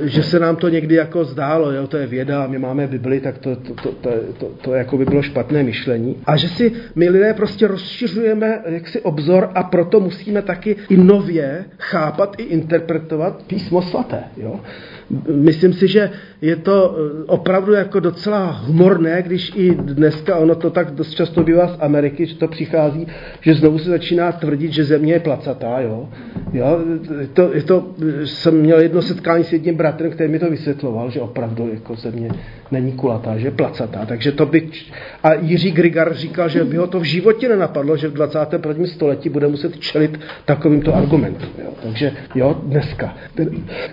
že 0.03 0.23
se 0.23 0.39
nám 0.39 0.57
to 0.57 0.69
někdy 0.69 0.95
jako 0.95 1.25
zdálo, 1.25 1.73
jo, 1.73 1.87
to 1.87 1.97
je 1.97 2.07
věda 2.07 2.47
my 2.47 2.59
máme 2.59 2.87
Bibli, 2.87 3.21
tak 3.21 3.39
to, 3.39 3.57
to, 3.57 3.75
to, 3.75 3.93
to, 3.93 4.11
to, 4.39 4.47
to 4.47 4.75
jako 4.75 4.99
by 4.99 5.05
bylo 5.05 5.23
špatné 5.23 5.63
myšlení. 5.63 6.17
A 6.27 6.37
že 6.37 6.49
si 6.49 6.73
my 6.95 7.09
lidé 7.09 7.35
prostě 7.35 7.67
rozšiřujeme 7.67 8.63
jaksi 8.67 9.01
obzor 9.01 9.51
a 9.55 9.63
proto 9.63 10.01
musíme 10.01 10.43
taky 10.43 10.77
i 10.89 10.97
nově 10.97 11.65
chápat 11.79 12.35
i 12.39 12.43
interpretovat 12.43 13.43
písmo 13.47 13.83
svaté. 13.83 14.25
Jo. 14.37 14.61
Myslím 15.35 15.73
si, 15.73 15.89
že 15.89 16.11
je 16.41 16.57
to 16.57 16.97
eh, 16.97 17.25
opravdu 17.27 17.73
jako 17.73 18.01
docela 18.01 18.51
humorné, 18.51 19.23
když 19.23 19.53
i 19.57 19.75
dneska, 19.75 20.37
ono 20.37 20.55
to 20.55 20.71
tak 20.71 20.91
dost 20.91 21.15
často 21.15 21.43
bývá 21.43 21.69
z 21.69 21.77
Ameriky, 21.81 22.27
že 22.27 22.35
to 22.35 22.49
přichází, 22.49 23.07
že 23.41 23.55
znovu 23.55 23.79
se 23.79 23.91
začíná 23.91 24.33
tvrdit, 24.33 24.73
že 24.73 24.85
země 24.85 25.13
je 25.13 25.21
placatá. 25.21 25.81
Jo? 25.81 26.09
Jo? 26.53 26.79
To, 27.33 27.51
to, 27.65 27.95
jsem 28.25 28.61
měl 28.61 28.81
jedno 28.81 29.03
setkání 29.03 29.45
s 29.45 29.53
jedním 29.53 29.77
bratrem, 29.77 30.11
který 30.11 30.31
mi 30.31 30.39
to 30.39 30.51
vysvětloval, 30.51 31.11
že 31.11 31.21
opravdu 31.21 31.71
jako 31.75 31.95
země 31.95 32.31
není 32.71 32.93
kulatá, 32.93 33.39
že 33.39 33.47
je 33.47 33.51
placatá. 33.51 34.07
Takže 34.07 34.33
to 34.33 34.47
by... 34.47 34.69
A 35.23 35.35
Jiří 35.35 35.71
Grigar 35.71 36.15
říkal, 36.15 36.49
že 36.49 36.65
by 36.65 36.77
ho 36.77 36.87
to 36.87 37.01
v 37.01 37.05
životě 37.05 37.49
nenapadlo, 37.49 37.97
že 37.97 38.09
v 38.09 38.13
21. 38.13 38.87
století 38.87 39.29
bude 39.29 39.49
muset 39.49 39.79
čelit 39.79 40.21
takovýmto 40.45 40.95
argumentům. 40.95 41.49
Jo? 41.65 41.71
Takže 41.83 42.13
jo, 42.35 42.61
dneska, 42.63 43.15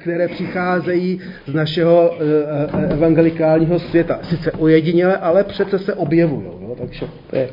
které 0.02 0.28
přicházejí 0.28 1.22
z 1.48 1.54
našeho 1.54 2.12
eh, 2.20 2.48
Eh, 2.48 2.94
evangelikálního 2.94 3.80
světa. 3.80 4.20
Sice 4.24 4.52
ojediněle, 4.52 5.18
ale 5.18 5.44
přece 5.44 5.80
se 5.80 5.94
objevují. 5.94 6.46
Jo? 6.46 6.76
Takže, 6.78 7.08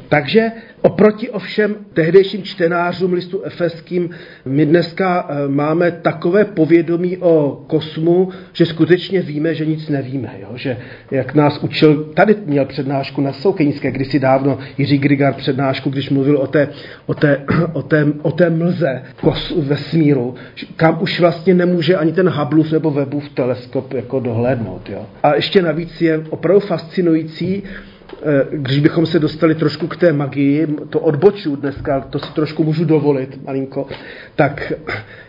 takže 0.08 0.52
oproti 0.82 1.30
ovšem 1.30 1.76
tehdejším 1.92 2.42
čtenářům 2.42 3.12
listu 3.12 3.42
efeským 3.42 4.10
my 4.44 4.66
dneska 4.94 5.26
eh, 5.28 5.48
máme 5.48 5.90
takové 5.90 6.44
povědomí 6.44 7.16
o 7.16 7.64
kosmu, 7.66 8.28
že 8.52 8.66
skutečně 8.66 9.20
víme, 9.22 9.54
že 9.54 9.66
nic 9.66 9.88
nevíme. 9.88 10.34
Jo? 10.40 10.48
Že 10.54 10.76
jak 11.10 11.34
nás 11.34 11.58
učil, 11.58 12.04
tady 12.14 12.36
měl 12.46 12.64
přednášku 12.64 13.20
na 13.20 13.32
Soukenické, 13.32 13.90
kdysi 13.90 14.18
dávno 14.18 14.58
Jiří 14.78 14.98
Grigar 14.98 15.34
přednášku, 15.34 15.90
když 15.90 16.10
mluvil 16.10 16.36
o 16.36 16.46
té, 16.46 16.68
o 17.06 17.14
té, 17.14 17.44
o 17.72 17.82
té, 17.82 18.06
o 18.22 18.30
té 18.30 18.50
mlze 18.50 19.02
kos, 19.20 19.54
vesmíru, 19.56 20.34
kam 20.76 20.98
už 21.02 21.20
vlastně 21.20 21.54
nemůže 21.54 21.96
ani 21.96 22.12
ten 22.12 22.28
Hubbleův 22.28 22.72
nebo 22.72 22.90
Webův 22.90 23.28
teleskop 23.28 23.92
jako 23.92 24.20
dohlédnout. 24.20 24.90
Jo? 24.90 25.06
A 25.22 25.34
ještě 25.34 25.62
navíc 25.62 26.00
je 26.00 26.24
opravdu 26.30 26.60
fascinující, 26.60 27.62
když 28.50 28.78
bychom 28.78 29.06
se 29.06 29.18
dostali 29.18 29.54
trošku 29.54 29.86
k 29.86 29.96
té 29.96 30.12
magii, 30.12 30.66
to 30.90 31.00
odboču 31.00 31.56
dneska, 31.56 32.00
to 32.00 32.18
si 32.18 32.32
trošku 32.34 32.64
můžu 32.64 32.84
dovolit 32.84 33.44
malinko, 33.46 33.86
tak 34.36 34.72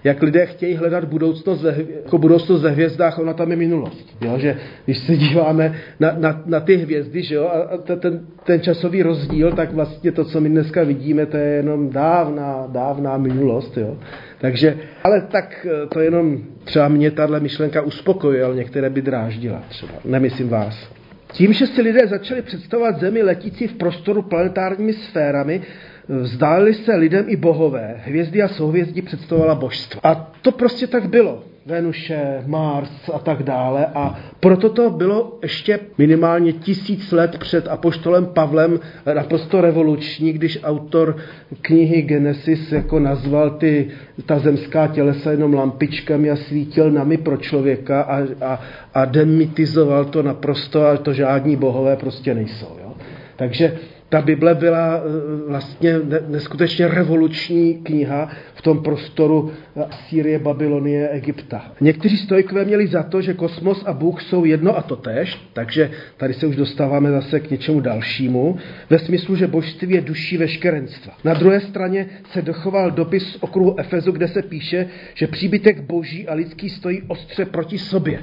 jak 0.03 0.21
lidé 0.21 0.45
chtějí 0.45 0.75
hledat 0.75 1.03
budoucnost 1.03 1.61
ve, 1.61 1.75
jako 2.03 2.17
budoucnost 2.17 2.61
ve 2.61 2.69
hvězdách, 2.69 3.19
ona 3.19 3.33
tam 3.33 3.51
je 3.51 3.57
minulost. 3.57 4.15
Jo? 4.21 4.37
Že 4.37 4.57
když 4.85 4.97
se 4.97 5.17
díváme 5.17 5.75
na, 5.99 6.15
na, 6.17 6.41
na 6.45 6.59
ty 6.59 6.75
hvězdy 6.75 7.23
že 7.23 7.35
jo? 7.35 7.47
a 7.47 7.77
ten, 7.77 8.25
ten 8.43 8.61
časový 8.61 9.03
rozdíl, 9.03 9.51
tak 9.51 9.73
vlastně 9.73 10.11
to, 10.11 10.25
co 10.25 10.41
my 10.41 10.49
dneska 10.49 10.83
vidíme, 10.83 11.25
to 11.25 11.37
je 11.37 11.47
jenom 11.47 11.89
dávná, 11.89 12.67
dávná 12.71 13.17
minulost. 13.17 13.77
Jo? 13.77 13.97
Takže, 14.37 14.77
ale 15.03 15.21
tak 15.21 15.67
eh, 15.69 15.87
to 15.87 15.99
jenom 15.99 16.37
třeba 16.63 16.87
mě 16.87 17.11
tahle 17.11 17.39
myšlenka 17.39 17.81
uspokojuje, 17.81 18.43
ale 18.43 18.55
některé 18.55 18.89
by 18.89 19.01
dráždila 19.01 19.63
třeba. 19.69 19.93
Nemyslím 20.05 20.49
vás. 20.49 20.94
Tím, 21.35 21.53
že 21.53 21.67
si 21.67 21.81
lidé 21.81 22.07
začali 22.07 22.41
představovat 22.41 22.99
Zemi 22.99 23.23
letící 23.23 23.67
v 23.67 23.73
prostoru 23.73 24.21
planetárními 24.21 24.93
sférami, 24.93 25.61
vzdálili 26.07 26.73
se 26.73 26.95
lidem 26.95 27.25
i 27.27 27.35
bohové. 27.35 28.01
Hvězdy 28.05 28.41
a 28.41 28.47
souhvězdí 28.47 29.01
představovala 29.01 29.55
božstva. 29.55 30.01
A 30.03 30.15
to 30.41 30.51
prostě 30.51 30.87
tak 30.87 31.09
bylo. 31.09 31.43
Venuše, 31.67 32.43
Mars 32.45 33.09
a 33.13 33.19
tak 33.19 33.43
dále. 33.43 33.85
A 33.85 34.19
proto 34.39 34.69
to 34.69 34.89
bylo 34.89 35.39
ještě 35.41 35.79
minimálně 35.97 36.53
tisíc 36.53 37.11
let 37.11 37.37
před 37.37 37.67
apoštolem 37.67 38.25
Pavlem 38.25 38.79
naprosto 39.13 39.61
revoluční, 39.61 40.33
když 40.33 40.59
autor 40.63 41.17
knihy 41.61 42.01
Genesis 42.01 42.71
jako 42.71 42.99
nazval 42.99 43.49
ty, 43.49 43.87
ta 44.25 44.39
zemská 44.39 44.87
tělesa 44.87 45.31
jenom 45.31 45.53
lampičkami 45.53 46.31
a 46.31 46.35
svítil 46.35 46.91
nami 46.91 47.17
pro 47.17 47.37
člověka 47.37 48.01
a, 48.01 48.21
a, 48.41 48.59
a 48.93 49.05
demitizoval 49.05 50.05
to 50.05 50.23
naprosto, 50.23 50.85
ale 50.85 50.97
to 50.97 51.13
žádní 51.13 51.55
bohové 51.55 51.95
prostě 51.95 52.33
nejsou. 52.33 52.77
Jo? 52.83 52.93
Takže 53.35 53.77
ta 54.09 54.21
Bible 54.21 54.55
byla 54.55 54.97
eh, 54.97 55.49
vlastně 55.49 55.99
neskutečně 56.27 56.87
revoluční 56.87 57.73
kniha 57.73 58.29
v 58.55 58.61
tom 58.61 58.83
prostoru 58.83 59.51
Sýrie, 60.07 60.39
Babylonie, 60.39 61.09
Egypta. 61.09 61.71
Někteří 61.81 62.17
stojkové 62.17 62.65
měli 62.65 62.87
za 62.87 63.03
to, 63.03 63.21
že 63.21 63.33
kosmos 63.33 63.83
a 63.85 63.93
Bůh 63.93 64.21
jsou 64.21 64.45
jedno 64.45 64.77
a 64.77 64.81
to 64.81 64.95
tež, 64.95 65.41
takže 65.53 65.91
tady 66.17 66.33
se 66.33 66.47
už 66.47 66.55
dostáváme 66.55 67.11
zase 67.11 67.39
k 67.39 67.51
něčemu 67.51 67.79
dalšímu, 67.79 68.57
ve 68.89 68.99
smyslu, 68.99 69.35
že 69.35 69.47
božství 69.47 69.93
je 69.93 70.01
duší 70.01 70.37
veškerenstva. 70.37 71.13
Na 71.23 71.33
druhé 71.33 71.59
straně 71.59 72.05
se 72.31 72.41
dochoval 72.41 72.91
dopis 72.91 73.27
z 73.31 73.37
okruhu 73.39 73.79
Efezu, 73.79 74.11
kde 74.11 74.27
se 74.27 74.41
píše, 74.41 74.87
že 75.13 75.27
příbytek 75.27 75.81
boží 75.81 76.27
a 76.27 76.33
lidský 76.33 76.69
stojí 76.69 77.01
ostře 77.07 77.45
proti 77.45 77.77
sobě. 77.77 78.19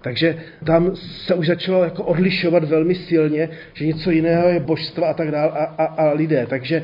Takže 0.00 0.38
tam 0.64 0.96
se 0.96 1.34
už 1.34 1.46
začalo 1.46 1.84
jako 1.84 2.02
odlišovat 2.02 2.64
velmi 2.64 2.94
silně, 2.94 3.48
že 3.74 3.86
něco 3.86 4.10
jiného 4.10 4.48
je 4.48 4.60
božstva 4.60 5.08
a 5.08 5.14
tak 5.14 5.30
dále 5.30 5.50
a, 5.50 5.64
a, 5.64 5.84
a 5.84 6.12
lidé. 6.12 6.46
Takže 6.48 6.82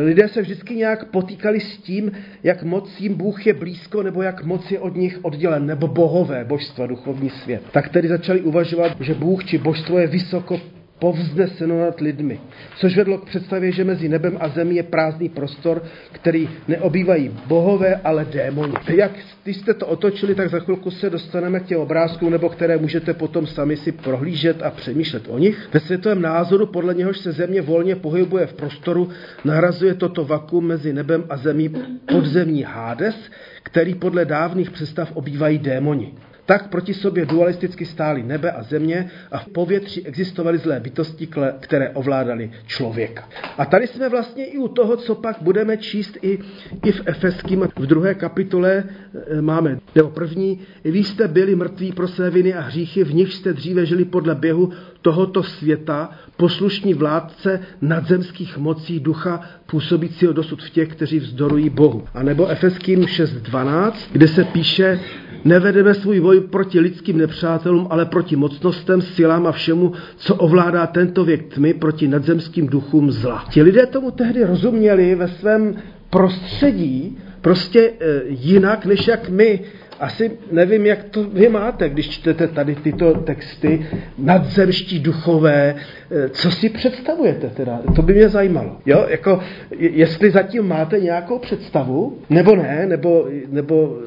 lidé 0.00 0.28
se 0.28 0.42
vždycky 0.42 0.74
nějak 0.74 1.04
potýkali 1.04 1.60
s 1.60 1.78
tím, 1.78 2.12
jak 2.42 2.62
moc 2.62 3.00
jim 3.00 3.14
Bůh 3.14 3.46
je 3.46 3.54
blízko, 3.54 4.02
nebo 4.02 4.22
jak 4.22 4.44
moc 4.44 4.70
je 4.70 4.78
od 4.78 4.96
nich 4.96 5.18
oddělen, 5.22 5.66
nebo 5.66 5.88
bohové, 5.88 6.44
božstva, 6.44 6.86
duchovní 6.86 7.30
svět. 7.30 7.62
Tak 7.72 7.88
tedy 7.88 8.08
začali 8.08 8.40
uvažovat, 8.40 8.96
že 9.00 9.14
Bůh 9.14 9.44
či 9.44 9.58
božstvo 9.58 9.98
je 9.98 10.06
vysoko 10.06 10.60
povzneseno 10.98 11.80
nad 11.80 12.00
lidmi, 12.00 12.40
což 12.76 12.96
vedlo 12.96 13.18
k 13.18 13.24
představě, 13.24 13.72
že 13.72 13.84
mezi 13.84 14.08
nebem 14.08 14.36
a 14.40 14.48
zemí 14.48 14.76
je 14.76 14.82
prázdný 14.82 15.28
prostor, 15.28 15.82
který 16.12 16.48
neobývají 16.68 17.30
bohové, 17.46 17.96
ale 18.04 18.24
démoni. 18.24 18.74
Jak 18.88 19.12
když 19.42 19.56
jste 19.56 19.74
to 19.74 19.86
otočili, 19.86 20.34
tak 20.34 20.50
za 20.50 20.60
chvilku 20.60 20.90
se 20.90 21.10
dostaneme 21.10 21.60
k 21.60 21.66
těm 21.66 21.80
obrázkům, 21.80 22.30
nebo 22.30 22.48
které 22.48 22.76
můžete 22.76 23.14
potom 23.14 23.46
sami 23.46 23.76
si 23.76 23.92
prohlížet 23.92 24.62
a 24.62 24.70
přemýšlet 24.70 25.22
o 25.28 25.38
nich. 25.38 25.68
Ve 25.72 25.80
světovém 25.80 26.22
názoru, 26.22 26.66
podle 26.66 26.94
něhož 26.94 27.18
se 27.18 27.32
země 27.32 27.62
volně 27.62 27.96
pohybuje 27.96 28.46
v 28.46 28.52
prostoru, 28.52 29.08
nahrazuje 29.44 29.94
toto 29.94 30.24
vakuum 30.24 30.66
mezi 30.66 30.92
nebem 30.92 31.24
a 31.28 31.36
zemí 31.36 31.68
podzemní 32.12 32.62
Hades, 32.62 33.30
který 33.62 33.94
podle 33.94 34.24
dávných 34.24 34.70
představ 34.70 35.12
obývají 35.16 35.58
démoni. 35.58 36.12
Tak 36.46 36.68
proti 36.68 36.94
sobě 36.94 37.26
dualisticky 37.26 37.86
stály 37.86 38.22
nebe 38.22 38.52
a 38.52 38.62
země 38.62 39.10
a 39.32 39.38
v 39.38 39.48
povětří 39.48 40.06
existovaly 40.06 40.58
zlé 40.58 40.80
bytosti, 40.80 41.28
které 41.60 41.90
ovládaly 41.90 42.50
člověka. 42.66 43.28
A 43.58 43.64
tady 43.64 43.86
jsme 43.86 44.08
vlastně 44.08 44.44
i 44.46 44.58
u 44.58 44.68
toho, 44.68 44.96
co 44.96 45.14
pak 45.14 45.36
budeme 45.40 45.76
číst 45.76 46.18
i, 46.22 46.38
i 46.84 46.92
v 46.92 47.02
Efeským 47.06 47.68
v 47.76 47.86
druhé 47.86 48.14
kapitole 48.14 48.84
e, 49.26 49.42
máme, 49.42 49.78
nebo 49.94 50.10
první, 50.10 50.60
vy 50.84 51.04
jste 51.04 51.28
byli 51.28 51.56
mrtví 51.56 51.92
pro 51.92 52.08
své 52.08 52.30
viny 52.30 52.54
a 52.54 52.60
hříchy, 52.60 53.04
v 53.04 53.14
nich 53.14 53.32
jste 53.34 53.52
dříve 53.52 53.86
žili 53.86 54.04
podle 54.04 54.34
běhu 54.34 54.72
tohoto 55.04 55.42
světa, 55.42 56.10
poslušní 56.36 56.94
vládce 56.94 57.60
nadzemských 57.82 58.58
mocí 58.58 59.00
ducha 59.00 59.40
působícího 59.66 60.32
dosud 60.32 60.62
v 60.62 60.70
těch, 60.70 60.88
kteří 60.88 61.18
vzdorují 61.18 61.70
Bohu. 61.70 62.04
A 62.14 62.22
nebo 62.22 62.46
Efeským 62.48 63.00
6.12, 63.00 63.92
kde 64.12 64.28
se 64.28 64.44
píše, 64.44 65.00
Nevedeme 65.44 65.94
svůj 65.94 66.20
boj 66.20 66.40
proti 66.40 66.80
lidským 66.80 67.18
nepřátelům, 67.18 67.86
ale 67.90 68.06
proti 68.06 68.36
mocnostem, 68.36 69.02
silám 69.02 69.46
a 69.46 69.52
všemu, 69.52 69.92
co 70.16 70.34
ovládá 70.34 70.86
tento 70.86 71.24
věk 71.24 71.54
tmy, 71.54 71.74
proti 71.74 72.08
nadzemským 72.08 72.66
duchům 72.66 73.12
zla. 73.12 73.44
Ti 73.50 73.62
lidé 73.62 73.86
tomu 73.86 74.10
tehdy 74.10 74.44
rozuměli 74.44 75.14
ve 75.14 75.28
svém 75.28 75.76
prostředí 76.10 77.18
prostě 77.40 77.80
e, 77.80 78.22
jinak, 78.28 78.86
než 78.86 79.06
jak 79.06 79.28
my. 79.28 79.60
Asi 80.00 80.30
nevím, 80.52 80.86
jak 80.86 81.04
to 81.04 81.24
vy 81.24 81.48
máte, 81.48 81.88
když 81.88 82.10
čtete 82.10 82.48
tady 82.48 82.74
tyto 82.74 83.14
texty, 83.14 83.86
nadzemští 84.18 84.98
duchové, 84.98 85.74
e, 86.10 86.28
co 86.28 86.50
si 86.50 86.68
představujete 86.68 87.50
teda? 87.50 87.80
To 87.96 88.02
by 88.02 88.14
mě 88.14 88.28
zajímalo. 88.28 88.76
Jo, 88.86 89.06
jako, 89.08 89.40
jestli 89.78 90.30
zatím 90.30 90.68
máte 90.68 91.00
nějakou 91.00 91.38
představu, 91.38 92.18
nebo 92.30 92.56
ne, 92.56 92.86
nebo, 92.86 93.28
nebo 93.48 93.98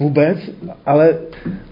vůbec, 0.00 0.38
ale 0.86 1.18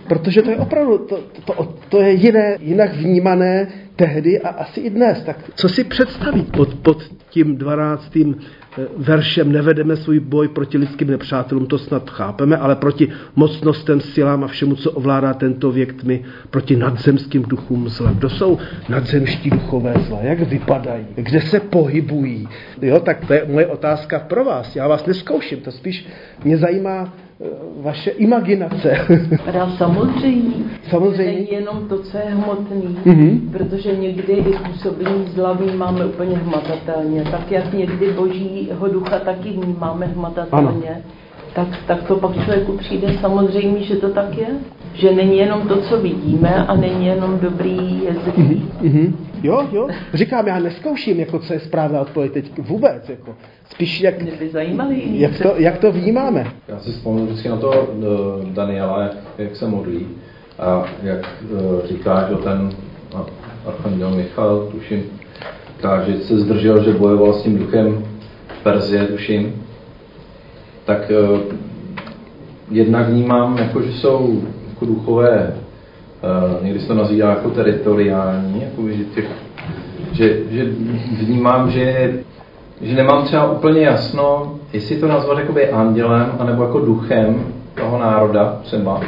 protože 0.08 0.42
to 0.42 0.50
je 0.50 0.56
opravdu, 0.56 0.98
to, 0.98 1.20
to, 1.44 1.74
to 1.88 2.00
je 2.00 2.12
jiné, 2.12 2.56
jinak 2.60 2.94
vnímané 2.94 3.68
tehdy 3.96 4.40
a 4.40 4.48
asi 4.48 4.80
i 4.80 4.90
dnes. 4.90 5.22
Tak 5.22 5.36
co 5.54 5.68
si 5.68 5.84
představit 5.84 6.52
pod, 6.52 6.74
pod 6.74 7.02
tím 7.30 7.56
12. 7.56 8.18
Eh, 8.78 8.86
veršem 8.96 9.52
nevedeme 9.52 9.96
svůj 9.96 10.20
boj 10.20 10.48
proti 10.48 10.78
lidským 10.78 11.10
nepřátelům, 11.10 11.66
to 11.66 11.78
snad 11.78 12.10
chápeme, 12.10 12.56
ale 12.56 12.76
proti 12.76 13.08
mocnostem, 13.36 14.00
silám 14.00 14.44
a 14.44 14.46
všemu, 14.46 14.74
co 14.74 14.90
ovládá 14.90 15.34
tento 15.34 15.72
věk 15.72 15.92
tmy, 15.92 16.24
proti 16.50 16.76
nadzemským 16.76 17.42
duchům 17.42 17.88
zla. 17.88 18.12
Kdo 18.12 18.30
jsou 18.30 18.58
nadzemští 18.88 19.50
duchové 19.50 19.94
zla? 19.98 20.18
Jak 20.22 20.40
vypadají? 20.40 21.06
Kde 21.14 21.40
se 21.40 21.60
pohybují? 21.60 22.48
Jo, 22.82 23.00
tak 23.00 23.26
to 23.26 23.32
je 23.32 23.46
moje 23.48 23.66
otázka 23.66 24.18
pro 24.18 24.44
vás. 24.44 24.76
Já 24.76 24.88
vás 24.88 25.06
neskouším, 25.06 25.60
to 25.60 25.72
spíš 25.72 26.06
mě 26.44 26.56
zajímá, 26.56 27.12
vaše 27.82 28.10
imaginace. 28.10 29.06
Teda 29.44 29.70
samozřejmě. 29.76 30.61
Samozřejmě. 30.90 31.32
Není 31.32 31.52
jenom 31.52 31.88
to, 31.88 31.98
co 31.98 32.16
je 32.16 32.24
hmotný, 32.24 32.98
mm-hmm. 33.06 33.50
protože 33.52 33.96
někdy 33.96 34.32
i 34.32 34.52
působení 34.68 35.26
zla 35.34 35.58
máme 35.76 36.06
úplně 36.06 36.36
hmatatelně. 36.36 37.24
Tak 37.30 37.50
jak 37.50 37.72
někdy 37.72 38.12
božího 38.12 38.88
ducha 38.88 39.18
taky 39.18 39.50
vnímáme 39.50 40.06
hmatatelně, 40.06 40.90
ano. 40.90 41.02
tak, 41.54 41.68
tak 41.86 42.02
to 42.02 42.16
pak 42.16 42.44
člověku 42.44 42.72
přijde 42.72 43.14
samozřejmě, 43.20 43.82
že 43.82 43.96
to 43.96 44.08
tak 44.08 44.38
je. 44.38 44.46
Že 44.94 45.14
není 45.14 45.38
jenom 45.38 45.68
to, 45.68 45.80
co 45.80 46.00
vidíme 46.00 46.66
a 46.66 46.76
není 46.76 47.06
jenom 47.06 47.38
dobrý 47.38 48.04
jazyk. 48.04 48.36
Mm-hmm. 48.36 49.12
Jo, 49.42 49.68
jo. 49.72 49.88
Říkám, 50.14 50.46
já 50.46 50.58
neskouším, 50.58 51.20
jako 51.20 51.38
co 51.38 51.52
je 51.52 51.60
správná 51.60 52.00
odpověď 52.00 52.32
teď 52.32 52.58
vůbec. 52.58 53.08
Jako. 53.08 53.34
Spíš 53.70 54.00
jak, 54.00 54.14
jak, 55.12 55.38
to, 55.42 55.54
jak 55.56 55.78
to 55.78 55.92
vnímáme. 55.92 56.46
Já 56.68 56.78
si 56.78 56.90
vzpomínám 56.90 57.26
vždycky 57.26 57.48
na 57.48 57.56
to 57.56 57.68
uh, 57.68 58.48
Daniela, 58.48 59.02
jak, 59.02 59.16
jak 59.38 59.56
se 59.56 59.68
modlí 59.68 60.06
a 60.58 60.84
jak 61.02 61.34
uh, 61.50 61.86
říká, 61.86 62.28
že 62.28 62.36
ten 62.36 62.70
archanděl 63.66 64.10
Michal, 64.10 64.68
tuším, 64.72 65.02
říká, 65.76 66.02
že 66.02 66.18
se 66.18 66.38
zdržel, 66.38 66.84
že 66.84 66.92
bojoval 66.92 67.32
s 67.32 67.42
tím 67.42 67.58
duchem 67.58 68.04
Perzie, 68.62 69.06
tuším, 69.06 69.64
tak 70.84 71.10
uh, 71.30 71.38
jednak 72.70 73.08
vnímám, 73.08 73.58
jako, 73.58 73.82
že 73.82 73.92
jsou 73.92 74.42
jako 74.68 74.84
duchové, 74.84 75.54
uh, 76.56 76.64
někdy 76.64 76.80
se 76.80 76.86
to 76.86 76.94
nazývá 76.94 77.28
jako 77.28 77.50
teritoriální, 77.50 78.62
jako, 78.62 78.88
že, 78.88 79.04
těch, 79.04 79.28
že, 80.12 80.38
že 80.50 80.64
vnímám, 81.24 81.70
že 81.70 82.12
že 82.82 82.96
nemám 82.96 83.24
třeba 83.24 83.50
úplně 83.50 83.80
jasno, 83.80 84.54
jestli 84.72 84.96
to 84.96 85.08
nazvat 85.08 85.38
jakoby 85.38 85.70
andělem, 85.70 86.32
anebo 86.38 86.62
jako 86.62 86.80
duchem 86.80 87.46
toho 87.74 87.98
národa 87.98 88.60
třeba, 88.62 89.00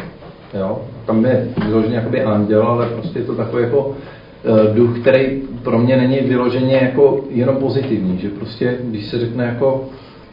jo. 0.54 0.82
Tam 1.06 1.24
je 1.24 1.48
vyloženě 1.66 1.96
jakoby 1.96 2.22
anděl, 2.22 2.62
ale 2.62 2.86
prostě 2.86 3.18
je 3.18 3.24
to 3.24 3.34
takový 3.34 3.62
jako 3.62 3.86
uh, 3.86 4.74
duch, 4.74 5.00
který 5.00 5.42
pro 5.62 5.78
mě 5.78 5.96
není 5.96 6.18
vyloženě 6.18 6.78
jako 6.82 7.20
jenom 7.30 7.56
pozitivní, 7.56 8.18
že 8.18 8.28
prostě, 8.28 8.78
když 8.84 9.06
se 9.06 9.18
řekne 9.18 9.44
jako, 9.44 9.84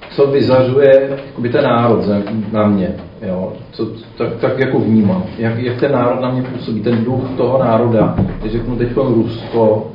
co 0.09 0.27
vyzařuje 0.27 1.09
jakoby 1.27 1.49
ten 1.49 1.63
národ 1.63 2.05
na 2.51 2.67
mě, 2.67 2.95
jo, 3.27 3.53
co, 3.71 3.87
tak, 4.17 4.35
tak 4.41 4.59
jako 4.59 4.79
vnímám, 4.79 5.23
jak, 5.37 5.59
jak 5.59 5.79
ten 5.79 5.91
národ 5.91 6.21
na 6.21 6.31
mě 6.31 6.41
působí, 6.41 6.81
ten 6.81 7.03
duch 7.03 7.29
toho 7.37 7.59
národa, 7.59 8.15
když 8.41 8.51
řeknu 8.51 8.75
teď 8.75 8.89
Rusko, 8.95 9.91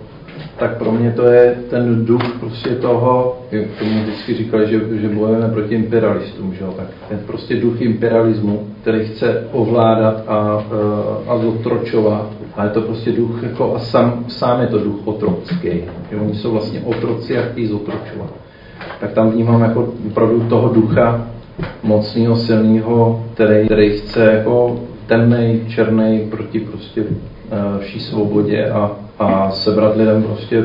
tak 0.58 0.78
pro 0.78 0.92
mě 0.92 1.10
to 1.10 1.26
je 1.26 1.56
ten 1.70 2.04
duch 2.06 2.36
prostě 2.40 2.68
toho, 2.70 3.38
jak 3.50 3.64
tomu 3.78 4.02
vždycky 4.02 4.34
říkali, 4.34 4.68
že, 4.68 4.80
že 5.00 5.08
bojujeme 5.08 5.48
proti 5.48 5.74
imperialistům, 5.74 6.54
že 6.54 6.64
jo? 6.64 6.74
tak 6.76 6.86
ten 7.08 7.18
prostě 7.26 7.60
duch 7.60 7.80
imperialismu, 7.80 8.66
který 8.82 9.06
chce 9.06 9.44
ovládat 9.52 10.24
a, 10.26 10.64
eh, 10.72 11.30
a 11.30 11.38
zotročovat, 11.38 12.26
a 12.56 12.64
je 12.64 12.70
to 12.70 12.80
prostě 12.80 13.12
duch, 13.12 13.42
jako 13.42 13.74
a 13.74 13.78
sám, 13.78 14.24
sám 14.28 14.60
je 14.60 14.66
to 14.66 14.78
duch 14.78 14.96
otrocký, 15.04 15.70
že 16.10 16.16
oni 16.20 16.34
jsou 16.34 16.52
vlastně 16.52 16.80
otroci 16.80 17.38
a 17.38 17.42
chtějí 17.42 17.66
zotročovat. 17.66 18.30
Tak 19.00 19.12
tam 19.12 19.30
vnímám 19.30 19.62
jako 19.62 19.92
opravdu 20.06 20.40
toho 20.40 20.68
ducha 20.68 21.26
mocného, 21.82 22.36
silného, 22.36 23.24
který, 23.34 23.66
který 23.66 23.90
chce 23.90 24.24
jako 24.24 24.80
temnej, 25.06 25.60
černý 25.68 26.26
proti 26.30 26.60
prostě 26.60 27.04
eh, 27.50 27.78
vší 27.80 28.00
svobodě 28.00 28.70
a 28.70 29.05
a 29.18 29.50
sebrat 29.50 29.96
lidem 29.96 30.22
prostě 30.22 30.64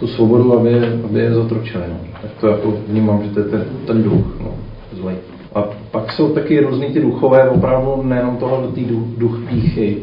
tu 0.00 0.06
svobodu, 0.06 0.58
aby, 0.58 0.86
aby 1.04 1.20
je 1.20 1.34
zotročili. 1.34 1.84
No. 1.88 1.96
Tak 2.22 2.30
to 2.40 2.46
jako 2.48 2.74
vnímám, 2.88 3.22
že 3.24 3.30
to 3.30 3.40
je 3.40 3.44
ten, 3.44 3.64
ten 3.86 4.02
duch 4.02 4.40
no, 4.40 4.50
zlej. 4.92 5.16
A 5.54 5.62
pak 5.90 6.12
jsou 6.12 6.28
taky 6.28 6.60
různý 6.60 6.86
ty 6.86 7.00
duchové, 7.00 7.48
opravdu 7.48 8.02
nejenom 8.02 8.36
toho 8.36 8.66
tý 8.66 8.84
duch, 8.84 9.04
duch 9.18 9.38
píchy, 9.48 9.98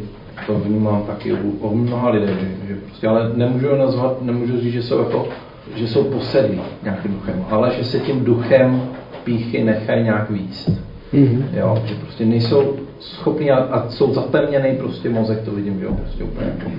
to 0.47 0.54
vnímám 0.54 1.04
taky 1.08 1.34
u, 1.34 1.49
u 1.49 1.75
mnoha 1.75 2.10
lidí, 2.10 2.25
že, 2.27 2.67
že 2.67 2.75
prostě, 2.86 3.08
ale 3.08 3.32
nemůžu 3.36 3.67
je 3.67 3.77
nazvat, 3.77 4.21
nemůžu 4.21 4.60
říct, 4.60 4.73
že 4.73 4.84
jsou 4.84 4.99
jako, 4.99 5.27
že 5.75 5.88
jsou 5.88 6.04
posedlí 6.04 6.62
nějakým 6.84 7.13
duchem, 7.13 7.45
ale 7.49 7.71
že 7.77 7.84
se 7.84 7.99
tím 7.99 8.25
duchem 8.25 8.82
píchy 9.23 9.63
nechají 9.63 10.04
nějak 10.04 10.30
víc. 10.30 10.69
Mm-hmm. 11.13 11.43
Jo, 11.54 11.82
že 11.86 11.95
prostě 11.95 12.25
nejsou 12.25 12.75
schopní 12.99 13.51
a, 13.51 13.58
a 13.58 13.89
jsou 13.89 14.13
zatemněný 14.13 14.77
prostě 14.77 15.10
mozek, 15.10 15.41
to 15.41 15.51
vidím, 15.51 15.80
že 15.80 15.86
jo, 15.86 15.93
prostě 15.93 16.23
úplně 16.23 16.47
jako 16.58 16.71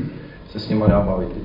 se 0.52 0.60
s 0.60 0.68
nimi 0.68 0.84
dá 0.88 1.00
bavit 1.00 1.28
teď. 1.32 1.42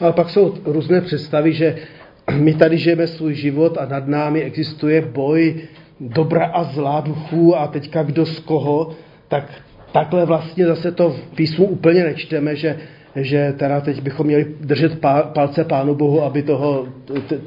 Ale 0.00 0.12
pak 0.12 0.30
jsou 0.30 0.54
různé 0.64 1.00
představy, 1.00 1.52
že 1.52 1.76
my 2.38 2.54
tady 2.54 2.78
žijeme 2.78 3.06
svůj 3.06 3.34
život 3.34 3.78
a 3.78 3.86
nad 3.86 4.08
námi 4.08 4.42
existuje 4.42 5.00
boj 5.00 5.60
dobra 6.00 6.46
a 6.46 6.64
zlá 6.64 7.00
duchů 7.00 7.56
a 7.56 7.66
teďka 7.66 8.02
kdo 8.02 8.26
z 8.26 8.38
koho, 8.38 8.90
tak 9.28 9.44
takhle 9.92 10.26
vlastně 10.26 10.66
zase 10.66 10.92
to 10.92 11.10
v 11.10 11.34
písmu 11.34 11.66
úplně 11.66 12.04
nečteme, 12.04 12.56
že 12.56 12.78
že 13.16 13.54
teda 13.56 13.80
teď 13.80 14.02
bychom 14.02 14.26
měli 14.26 14.46
držet 14.60 15.00
palce 15.32 15.64
Pánu 15.64 15.94
Bohu, 15.94 16.22
aby 16.22 16.42
toho, 16.42 16.86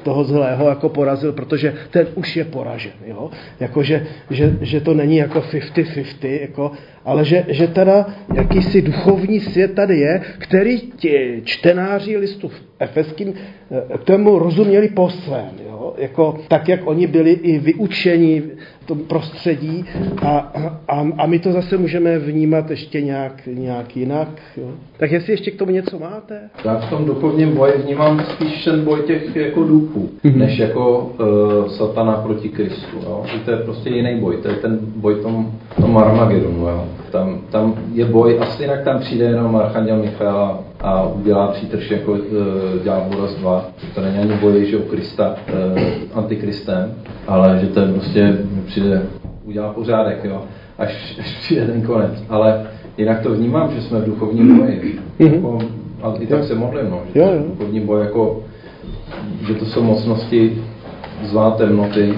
toho 0.03 0.23
zlého 0.23 0.69
jako 0.69 0.89
porazil, 0.89 1.33
protože 1.33 1.73
ten 1.89 2.07
už 2.15 2.35
je 2.35 2.45
poražen. 2.45 2.91
Jo? 3.05 3.29
Jako, 3.59 3.83
že, 3.83 4.07
že, 4.29 4.57
že 4.61 4.81
to 4.81 4.93
není 4.93 5.17
jako 5.17 5.39
50-50, 5.39 6.41
jako, 6.41 6.71
ale 7.05 7.25
že, 7.25 7.45
že 7.47 7.67
teda 7.67 8.05
jakýsi 8.35 8.81
duchovní 8.81 9.39
svět 9.39 9.73
tady 9.73 9.97
je, 9.97 10.21
který 10.37 10.81
ti 10.81 11.41
čtenáři 11.45 12.17
listu 12.17 12.51
efeským 12.79 13.33
k 13.97 14.03
tomu 14.03 14.39
rozuměli 14.39 14.89
po 14.89 15.09
svém. 15.09 15.51
Jo? 15.67 15.93
Jako, 15.97 16.37
tak, 16.47 16.67
jak 16.69 16.87
oni 16.87 17.07
byli 17.07 17.31
i 17.31 17.59
vyučeni 17.59 18.43
tom 18.85 18.99
prostředí 18.99 19.85
a, 20.21 20.51
a, 20.87 21.07
a 21.17 21.25
my 21.25 21.39
to 21.39 21.51
zase 21.51 21.77
můžeme 21.77 22.19
vnímat 22.19 22.69
ještě 22.69 23.01
nějak, 23.01 23.41
nějak 23.45 23.97
jinak. 23.97 24.27
Jo. 24.57 24.67
Tak 24.97 25.11
jestli 25.11 25.33
ještě 25.33 25.51
k 25.51 25.57
tomu 25.57 25.71
něco 25.71 25.99
máte? 25.99 26.39
Já 26.65 26.75
v 26.75 26.89
tom 26.89 27.05
duchovním 27.05 27.55
boji 27.55 27.73
vnímám 27.83 28.19
spíš 28.19 28.63
ten 28.63 28.83
boj 28.83 28.99
těch 29.01 29.35
jako 29.35 29.63
duchů, 29.63 30.09
mm-hmm. 30.23 30.37
než 30.37 30.57
jako 30.57 31.13
uh, 31.19 31.67
satana 31.67 32.13
proti 32.13 32.49
Kristu. 32.49 32.97
Jo. 33.03 33.25
to 33.45 33.51
je 33.51 33.57
prostě 33.57 33.89
jiný 33.89 34.19
boj, 34.19 34.37
to 34.37 34.47
je 34.47 34.55
ten 34.55 34.79
boj 34.95 35.15
tom, 35.15 35.51
tom 35.81 35.97
Armagedonu. 35.97 36.67
Jo. 36.67 36.85
Tam, 37.11 37.41
tam 37.51 37.73
je 37.93 38.05
boj, 38.05 38.39
asi 38.39 38.63
jinak 38.63 38.83
tam 38.83 38.99
přijde 38.99 39.25
jenom 39.25 39.55
Archanděl 39.55 39.97
Michal 39.97 40.59
a 40.85 41.07
udělá 41.07 41.47
přítrž 41.47 41.91
jako 41.91 42.11
uh, 42.11 42.19
ďábora 42.83 43.27
z 43.27 43.35
dva. 43.35 43.65
To 43.95 44.01
není 44.01 44.17
ani 44.17 44.33
boj, 44.33 44.65
že 44.65 44.77
o 44.77 44.81
Krista 44.81 45.35
uh, 45.53 45.79
antikristem, 46.13 46.93
ale 47.27 47.59
že 47.61 47.67
to 47.67 47.79
je 47.79 47.87
prostě 47.87 48.37
přijde, 48.65 49.01
udělá 49.43 49.73
pořádek, 49.73 50.23
jo, 50.23 50.41
až, 50.77 51.17
až 51.19 51.37
přijde 51.37 51.65
ten 51.65 51.81
konec. 51.81 52.23
Ale 52.29 52.67
jinak 52.97 53.21
to 53.21 53.29
vnímám, 53.29 53.71
že 53.75 53.81
jsme 53.81 53.99
v 53.99 54.05
duchovním 54.05 54.57
boji. 54.57 54.99
Mm-hmm. 55.19 55.33
Jako, 55.33 55.59
a 56.01 56.13
i 56.19 56.27
tak 56.27 56.43
se 56.43 56.55
modlím, 56.55 56.89
no, 56.89 57.01
že 57.13 57.19
jo, 57.19 57.29
duchovní 57.47 57.79
boj 57.79 58.01
jako, 58.01 58.43
že 59.47 59.53
to 59.53 59.65
jsou 59.65 59.83
mocnosti 59.83 60.63
zlá 61.23 61.51
temnoty. 61.51 62.13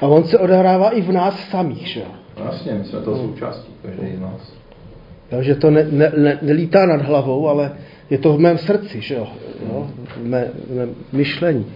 A 0.00 0.06
on 0.06 0.24
se 0.24 0.38
odehrává 0.38 0.90
i 0.90 1.00
v 1.00 1.12
nás 1.12 1.48
samých, 1.48 1.86
že 1.86 2.00
jo? 2.00 2.06
Jasně, 2.44 2.74
my 2.78 2.84
jsme 2.84 3.00
to 3.00 3.16
součástí, 3.16 3.72
každý 3.82 4.16
z 4.16 4.20
nás. 4.20 4.52
Jo, 5.32 5.42
že 5.42 5.54
to 5.54 5.70
ne, 5.70 5.86
ne, 5.90 6.12
ne, 6.16 6.38
nelítá 6.42 6.86
nad 6.86 7.02
hlavou, 7.02 7.48
ale 7.48 7.70
je 8.12 8.18
to 8.18 8.36
v 8.36 8.40
mém 8.40 8.58
srdci, 8.58 9.00
že 9.00 9.14
jo? 9.14 9.28
jo? 9.66 9.90
V, 10.16 10.24
mé, 10.24 10.48
v 10.68 10.74
mém 10.74 10.94
myšlení. 11.12 11.66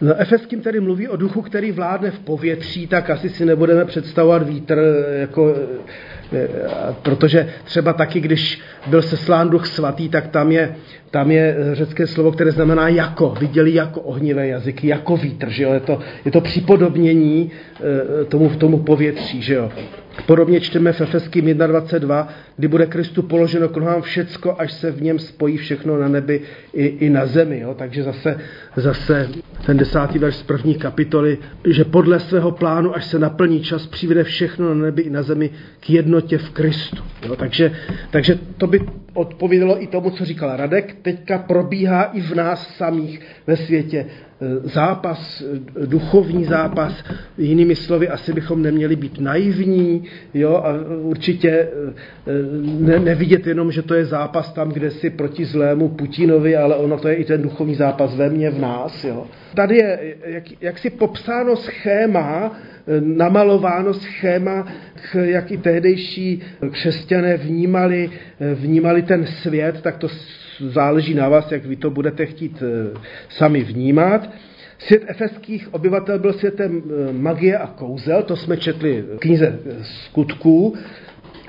No, 0.00 0.14
Efeským 0.20 0.60
tedy 0.60 0.80
mluví 0.80 1.08
o 1.08 1.16
duchu, 1.16 1.42
který 1.42 1.72
vládne 1.72 2.10
v 2.10 2.18
povětří, 2.18 2.86
tak 2.86 3.10
asi 3.10 3.28
si 3.28 3.44
nebudeme 3.44 3.84
představovat 3.84 4.48
vítr, 4.48 4.78
jako, 5.20 5.54
e, 6.32 6.48
protože 7.02 7.48
třeba 7.64 7.92
taky, 7.92 8.20
když 8.20 8.60
byl 8.86 9.02
seslán 9.02 9.50
duch 9.50 9.66
svatý, 9.66 10.08
tak 10.08 10.28
tam 10.28 10.52
je, 10.52 10.76
tam 11.14 11.30
je 11.30 11.56
řecké 11.72 12.06
slovo, 12.06 12.32
které 12.32 12.50
znamená 12.50 12.88
jako, 12.88 13.34
viděli 13.40 13.74
jako 13.74 14.00
ohnivé 14.00 14.48
jazyky, 14.48 14.88
jako 14.88 15.16
vítr, 15.16 15.50
že 15.50 15.62
jo? 15.62 15.72
Je, 15.72 15.80
to, 15.80 15.98
je 16.24 16.30
to 16.30 16.40
připodobnění 16.40 17.50
e, 18.20 18.24
tomu, 18.24 18.50
tomu 18.50 18.78
povětří, 18.78 19.42
že 19.42 19.54
jo? 19.54 19.70
Podobně 20.26 20.60
čteme 20.60 20.92
v 20.92 21.00
Efeským 21.00 21.44
1.22, 21.44 22.26
kdy 22.56 22.68
bude 22.68 22.86
Kristu 22.86 23.22
položeno 23.22 23.68
k 23.68 23.76
nohám 23.76 24.02
všecko, 24.02 24.56
až 24.58 24.72
se 24.72 24.90
v 24.90 25.02
něm 25.02 25.18
spojí 25.18 25.56
všechno 25.56 25.98
na 25.98 26.08
nebi 26.08 26.40
i, 26.72 26.86
i 26.86 27.10
na 27.10 27.26
zemi. 27.26 27.60
Jo? 27.60 27.74
Takže 27.78 28.02
zase, 28.02 28.38
zase 28.76 29.28
ten 29.66 29.76
desátý 29.76 30.18
verš 30.18 30.34
z 30.34 30.42
první 30.42 30.74
kapitoly, 30.74 31.38
že 31.66 31.84
podle 31.84 32.20
svého 32.20 32.50
plánu, 32.50 32.96
až 32.96 33.04
se 33.04 33.18
naplní 33.18 33.60
čas, 33.60 33.86
přivede 33.86 34.24
všechno 34.24 34.74
na 34.74 34.74
nebi 34.74 35.02
i 35.02 35.10
na 35.10 35.22
zemi 35.22 35.50
k 35.80 35.90
jednotě 35.90 36.38
v 36.38 36.50
Kristu. 36.50 37.02
Jo? 37.26 37.36
Takže, 37.36 37.72
takže 38.10 38.38
to 38.58 38.66
by 38.66 39.03
odpovědělo 39.14 39.82
i 39.82 39.86
tomu, 39.86 40.10
co 40.10 40.24
říkal 40.24 40.56
Radek. 40.56 40.96
Teďka 41.02 41.38
probíhá 41.38 42.02
i 42.04 42.20
v 42.20 42.34
nás 42.34 42.76
samých 42.76 43.20
ve 43.46 43.56
světě 43.56 44.06
zápas, 44.62 45.42
eh, 45.42 45.86
duchovní 45.86 46.44
zápas, 46.44 47.04
jinými 47.38 47.76
slovy, 47.76 48.08
asi 48.08 48.32
bychom 48.32 48.62
neměli 48.62 48.96
být 48.96 49.20
naivní, 49.20 50.04
jo, 50.34 50.54
a 50.56 50.74
určitě 51.00 51.50
eh, 51.50 51.68
ne, 52.64 52.98
nevidět 52.98 53.46
jenom, 53.46 53.72
že 53.72 53.82
to 53.82 53.94
je 53.94 54.04
zápas 54.04 54.52
tam, 54.52 54.68
kde 54.68 54.90
si 54.90 55.10
proti 55.10 55.44
zlému 55.44 55.88
Putinovi, 55.88 56.56
ale 56.56 56.76
ono 56.76 56.98
to 56.98 57.08
je 57.08 57.14
i 57.14 57.24
ten 57.24 57.42
duchovní 57.42 57.74
zápas 57.74 58.16
ve 58.16 58.30
mně, 58.30 58.50
v 58.50 58.60
nás, 58.60 59.04
jo. 59.04 59.26
Tady 59.54 59.76
je 59.76 60.16
jak, 60.24 60.44
jak 60.62 60.78
si 60.78 60.90
popsáno 60.90 61.56
schéma, 61.56 62.56
namalováno 63.00 63.94
schéma, 63.94 64.66
jak 65.14 65.52
i 65.52 65.56
tehdejší 65.56 66.42
křesťané 66.70 67.36
vnímali, 67.36 68.10
vnímali 68.54 69.02
ten 69.02 69.26
svět, 69.26 69.82
tak 69.82 69.96
to 69.96 70.08
záleží 70.60 71.14
na 71.14 71.28
vás, 71.28 71.52
jak 71.52 71.64
vy 71.64 71.76
to 71.76 71.90
budete 71.90 72.26
chtít 72.26 72.62
eh, 72.62 72.98
sami 73.28 73.64
vnímat. 73.64 74.30
Svět 74.86 75.02
efeských 75.06 75.74
obyvatel 75.74 76.18
byl 76.18 76.32
světem 76.32 76.82
eh, 76.82 77.12
magie 77.12 77.58
a 77.58 77.66
kouzel, 77.66 78.22
to 78.22 78.36
jsme 78.36 78.56
četli 78.56 79.02
v 79.02 79.18
knize 79.18 79.46
eh, 79.46 79.74
skutků. 79.82 80.74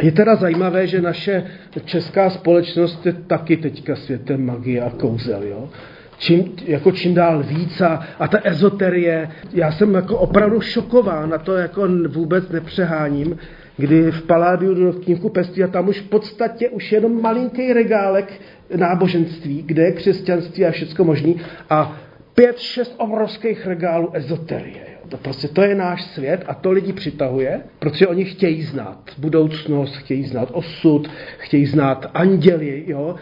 Je 0.01 0.11
teda 0.11 0.35
zajímavé, 0.35 0.87
že 0.87 1.01
naše 1.01 1.43
česká 1.85 2.29
společnost 2.29 3.05
je 3.05 3.13
taky 3.13 3.57
teďka 3.57 3.95
světem 3.95 4.45
magie 4.45 4.81
a 4.81 4.89
kouzel. 4.89 5.43
Jo? 5.43 5.69
Čím, 6.17 6.53
jako 6.65 6.91
čím 6.91 7.13
dál 7.13 7.43
víc 7.43 7.81
a, 7.81 8.03
a 8.19 8.27
ta 8.27 8.39
ezoterie, 8.43 9.29
já 9.53 9.71
jsem 9.71 9.93
jako 9.93 10.17
opravdu 10.17 10.61
šokován, 10.61 11.29
na 11.29 11.37
to 11.37 11.53
jako 11.53 11.87
vůbec 12.07 12.49
nepřeháním, 12.49 13.37
kdy 13.77 14.11
v 14.11 14.23
Paládiu 14.23 14.73
do 14.73 14.93
knihku 14.93 15.29
pestí 15.29 15.63
a 15.63 15.67
tam 15.67 15.87
už 15.87 15.99
v 15.99 16.09
podstatě 16.09 16.69
už 16.69 16.91
jenom 16.91 17.21
malinký 17.21 17.73
regálek 17.73 18.41
náboženství, 18.75 19.63
kde 19.65 19.83
je 19.83 19.91
křesťanství 19.91 20.65
a 20.65 20.71
všechno 20.71 21.05
možný 21.05 21.41
a 21.69 21.97
pět, 22.35 22.59
šest 22.59 22.93
obrovských 22.97 23.65
regálů 23.65 24.09
ezoterie. 24.13 24.94
To 25.09 25.17
prostě 25.17 25.47
to 25.47 25.61
je 25.61 25.75
náš 25.75 26.03
svět 26.03 26.43
a 26.47 26.53
to 26.53 26.71
lidi 26.71 26.93
přitahuje, 26.93 27.61
protože 27.79 28.07
oni 28.07 28.25
chtějí 28.25 28.63
znát 28.63 28.99
budoucnost, 29.17 29.95
chtějí 29.95 30.23
znát 30.23 30.49
osud, 30.51 31.09
chtějí 31.37 31.65
znát 31.65 32.11
anděli, 32.13 32.83
jo? 32.87 33.15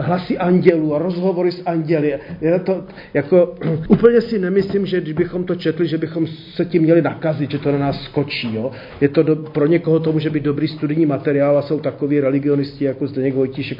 hlasy 0.00 0.38
andělů 0.38 0.94
a 0.94 0.98
rozhovory 0.98 1.52
s 1.52 1.62
anděli. 1.66 2.18
Je 2.40 2.58
to, 2.58 2.84
jako, 3.14 3.54
úplně 3.88 4.20
si 4.20 4.38
nemyslím, 4.38 4.86
že 4.86 5.00
když 5.00 5.14
bychom 5.14 5.44
to 5.44 5.54
četli, 5.54 5.88
že 5.88 5.98
bychom 5.98 6.26
se 6.26 6.64
tím 6.64 6.82
měli 6.82 7.02
nakazit, 7.02 7.50
že 7.50 7.58
to 7.58 7.72
na 7.72 7.78
nás 7.78 8.02
skočí. 8.04 8.54
Jo? 8.54 8.70
Je 9.00 9.08
to 9.08 9.22
do, 9.22 9.36
pro 9.36 9.66
někoho 9.66 10.00
to 10.00 10.12
může 10.12 10.30
být 10.30 10.42
dobrý 10.42 10.68
studijní 10.68 11.06
materiál 11.06 11.58
a 11.58 11.62
jsou 11.62 11.80
takový 11.80 12.20
religionisti 12.20 12.84
jako 12.84 13.06
Zdeněk 13.06 13.34
Vojtíšek, 13.34 13.78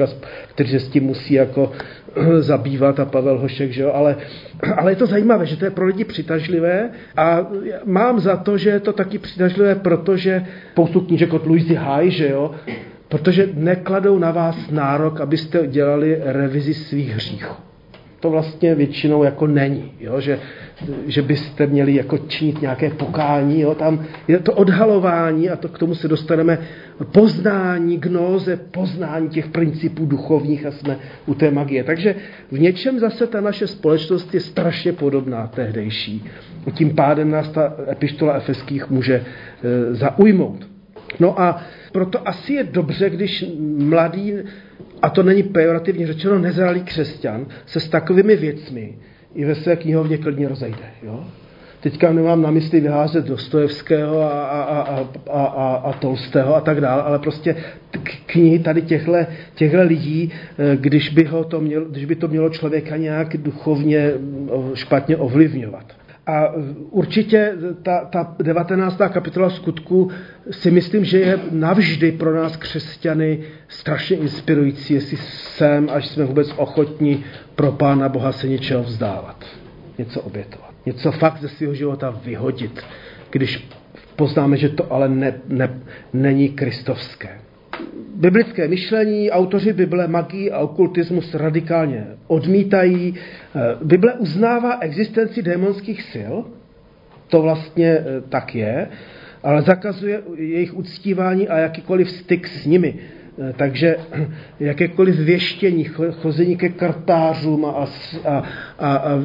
kteří 0.54 0.70
se 0.70 0.80
s 0.80 0.88
tím 0.88 1.04
musí 1.04 1.34
jako 1.34 1.72
zabývat 2.38 3.00
a 3.00 3.04
Pavel 3.04 3.38
Hošek, 3.38 3.70
že 3.70 3.82
jo? 3.82 3.92
Ale, 3.94 4.16
ale 4.76 4.92
je 4.92 4.96
to 4.96 5.06
zajímavé, 5.06 5.46
že 5.46 5.56
to 5.56 5.64
je 5.64 5.70
pro 5.70 5.86
lidi 5.86 6.04
přitažlivé 6.04 6.90
a 7.16 7.29
mám 7.84 8.20
za 8.20 8.36
to, 8.36 8.58
že 8.58 8.70
je 8.70 8.80
to 8.80 8.92
taky 8.92 9.18
přitažlivé, 9.18 9.74
protože 9.74 10.46
spoustu 10.72 11.00
knížek 11.00 11.32
od 11.32 11.46
Louisy 11.46 11.74
High, 11.74 12.10
že 12.10 12.28
jo, 12.28 12.50
protože 13.08 13.48
nekladou 13.54 14.18
na 14.18 14.30
vás 14.30 14.70
nárok, 14.70 15.20
abyste 15.20 15.66
dělali 15.66 16.18
revizi 16.24 16.74
svých 16.74 17.14
hříchů 17.14 17.69
to 18.20 18.30
vlastně 18.30 18.74
většinou 18.74 19.22
jako 19.22 19.46
není, 19.46 19.92
jo? 20.00 20.20
Že, 20.20 20.38
že 21.06 21.22
byste 21.22 21.66
měli 21.66 21.94
jako 21.94 22.18
činit 22.18 22.62
nějaké 22.62 22.90
pokání. 22.90 23.60
Jo? 23.60 23.74
Tam 23.74 24.04
je 24.28 24.38
to 24.38 24.52
odhalování 24.52 25.50
a 25.50 25.56
to 25.56 25.68
k 25.68 25.78
tomu 25.78 25.94
se 25.94 26.08
dostaneme 26.08 26.58
poznání, 27.12 27.98
gnóze, 27.98 28.56
poznání 28.56 29.28
těch 29.28 29.48
principů 29.48 30.06
duchovních 30.06 30.66
a 30.66 30.70
jsme 30.70 30.96
u 31.26 31.34
té 31.34 31.50
magie. 31.50 31.84
Takže 31.84 32.14
v 32.50 32.60
něčem 32.60 32.98
zase 32.98 33.26
ta 33.26 33.40
naše 33.40 33.66
společnost 33.66 34.34
je 34.34 34.40
strašně 34.40 34.92
podobná 34.92 35.46
tehdejší. 35.46 36.24
Tím 36.74 36.94
pádem 36.94 37.30
nás 37.30 37.48
ta 37.48 37.74
epištola 37.90 38.34
efeských 38.34 38.90
může 38.90 39.14
e, 39.14 39.24
zaujmout. 39.94 40.70
No 41.20 41.40
a 41.40 41.62
proto 41.92 42.28
asi 42.28 42.52
je 42.52 42.64
dobře, 42.64 43.10
když 43.10 43.44
mladý 43.78 44.32
a 45.02 45.10
to 45.10 45.22
není 45.22 45.42
pejorativně 45.42 46.06
řečeno, 46.06 46.38
nezralý 46.38 46.82
křesťan 46.82 47.46
se 47.66 47.80
s 47.80 47.88
takovými 47.88 48.36
věcmi 48.36 48.94
i 49.34 49.44
ve 49.44 49.54
své 49.54 49.76
knihovně 49.76 50.18
klidně 50.18 50.48
rozejde. 50.48 50.84
Jo? 51.02 51.24
Teďka 51.80 52.12
nemám 52.12 52.42
na 52.42 52.50
mysli 52.50 52.80
vyházet 52.80 53.24
Dostojevského 53.24 54.20
a, 54.22 54.46
a, 54.46 54.62
a, 54.62 55.08
a, 55.30 55.44
a, 55.44 55.74
a 55.74 55.92
Tolstého 55.92 56.56
a 56.56 56.60
tak 56.60 56.80
dále, 56.80 57.02
ale 57.02 57.18
prostě 57.18 57.56
knihy 58.26 58.58
tady 58.58 58.82
těchto 58.82 59.82
lidí, 59.82 60.32
eh, 60.58 60.76
když 60.76 61.08
by, 61.08 61.24
ho 61.24 61.44
to 61.44 61.60
mělo, 61.60 61.84
když 61.84 62.04
by 62.04 62.16
to 62.16 62.28
mělo 62.28 62.50
člověka 62.50 62.96
nějak 62.96 63.36
duchovně 63.36 64.12
špatně 64.74 65.16
ovlivňovat. 65.16 65.99
A 66.30 66.52
určitě 66.90 67.52
ta, 67.82 68.04
ta 68.04 68.34
19. 68.42 68.98
kapitola 69.12 69.50
skutku 69.50 70.10
si 70.50 70.70
myslím, 70.70 71.04
že 71.04 71.18
je 71.18 71.38
navždy 71.50 72.12
pro 72.12 72.34
nás 72.34 72.56
křesťany 72.56 73.38
strašně 73.68 74.16
inspirující, 74.16 74.94
jestli 74.94 75.16
jsem, 75.16 75.88
až 75.92 76.06
jsme 76.06 76.24
vůbec 76.24 76.52
ochotní 76.56 77.24
pro 77.54 77.72
Pána 77.72 78.08
Boha 78.08 78.32
se 78.32 78.48
něčeho 78.48 78.82
vzdávat. 78.82 79.44
Něco 79.98 80.20
obětovat. 80.20 80.70
Něco 80.86 81.12
fakt 81.12 81.40
ze 81.40 81.48
svého 81.48 81.74
života 81.74 82.20
vyhodit, 82.24 82.82
když 83.30 83.68
poznáme, 84.16 84.56
že 84.56 84.68
to 84.68 84.92
ale 84.92 85.08
ne, 85.08 85.40
ne, 85.48 85.80
není 86.12 86.48
kristovské 86.48 87.39
biblické 88.14 88.68
myšlení 88.68 89.30
autoři 89.30 89.72
Bible 89.72 90.08
magii 90.08 90.50
a 90.50 90.58
okultismus 90.58 91.34
radikálně 91.34 92.06
odmítají. 92.26 93.14
Eh, 93.14 93.60
Bible 93.84 94.12
uznává 94.14 94.78
existenci 94.80 95.42
démonských 95.42 96.02
sil, 96.12 96.34
to 97.28 97.42
vlastně 97.42 97.88
eh, 97.88 98.04
tak 98.28 98.54
je, 98.54 98.88
ale 99.42 99.62
zakazuje 99.62 100.22
jejich 100.36 100.76
uctívání 100.76 101.48
a 101.48 101.58
jakýkoliv 101.58 102.10
styk 102.10 102.48
s 102.48 102.66
nimi. 102.66 102.94
Eh, 103.38 103.52
takže 103.56 103.96
jakékoliv 104.60 105.16
věštění, 105.16 105.84
chození 106.22 106.56
ke 106.56 106.68
kartářům 106.68 107.64
a, 107.64 107.70
a, 108.24 108.42
a, 108.78 108.96
a 108.96 109.16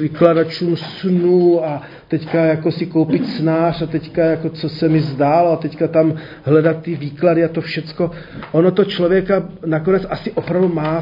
vykladačům 0.00 0.76
snů 0.76 1.64
a 1.64 1.82
teďka 2.08 2.44
jako 2.44 2.72
si 2.72 2.86
koupit 2.86 3.26
snář 3.26 3.82
a 3.82 3.86
teďka 3.86 4.24
jako 4.24 4.50
co 4.50 4.68
se 4.68 4.88
mi 4.88 5.00
zdálo 5.00 5.52
a 5.52 5.56
teďka 5.56 5.88
tam 5.88 6.14
hledat 6.42 6.82
ty 6.82 6.94
výklady 6.94 7.44
a 7.44 7.48
to 7.48 7.60
všecko, 7.60 8.10
ono 8.52 8.70
to 8.70 8.84
člověka 8.84 9.48
nakonec 9.66 10.06
asi 10.10 10.32
opravdu 10.32 10.68
má 10.68 11.00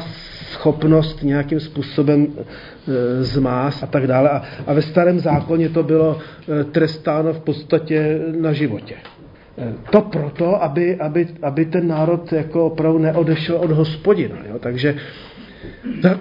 schopnost 0.51 1.23
nějakým 1.23 1.59
způsobem 1.59 2.27
e, 2.27 3.23
zmást 3.23 3.83
a 3.83 3.87
tak 3.87 4.07
dále. 4.07 4.29
A, 4.29 4.41
a 4.67 4.73
ve 4.73 4.81
starém 4.81 5.19
zákoně 5.19 5.69
to 5.69 5.83
bylo 5.83 6.19
e, 6.61 6.63
trestáno 6.63 7.33
v 7.33 7.39
podstatě 7.39 8.19
na 8.39 8.53
životě. 8.53 8.95
E, 9.57 9.73
to 9.91 10.01
proto, 10.01 10.63
aby, 10.63 10.95
aby, 10.95 11.27
aby 11.41 11.65
ten 11.65 11.87
národ 11.87 12.33
jako 12.33 12.65
opravdu 12.65 12.99
neodešel 12.99 13.55
od 13.57 13.71
hospodina. 13.71 14.35
Jo? 14.49 14.59
Takže 14.59 14.95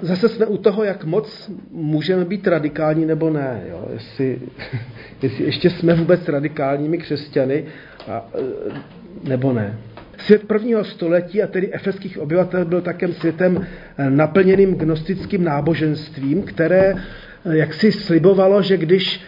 zase 0.02 0.28
jsme 0.28 0.46
u 0.46 0.56
toho, 0.56 0.84
jak 0.84 1.04
moc 1.04 1.50
můžeme 1.70 2.24
být 2.24 2.46
radikální 2.46 3.06
nebo 3.06 3.30
ne. 3.30 3.62
Jo? 3.70 3.88
Jestli, 3.92 4.38
jestli 5.22 5.44
ještě 5.44 5.70
jsme 5.70 5.94
vůbec 5.94 6.28
radikálními 6.28 6.98
křesťany 6.98 7.64
a, 8.08 8.28
nebo 9.24 9.52
ne. 9.52 9.78
Svět 10.18 10.44
prvního 10.44 10.84
století, 10.84 11.42
a 11.42 11.46
tedy 11.46 11.74
efeských 11.74 12.18
obyvatel, 12.18 12.64
byl 12.64 12.80
také 12.80 13.08
světem 13.08 13.66
eh, 13.98 14.10
naplněným 14.10 14.74
gnostickým 14.74 15.44
náboženstvím, 15.44 16.42
které 16.42 16.94
eh, 16.94 17.56
jak 17.56 17.74
si 17.74 17.92
slibovalo, 17.92 18.62
že 18.62 18.76
když 18.76 19.20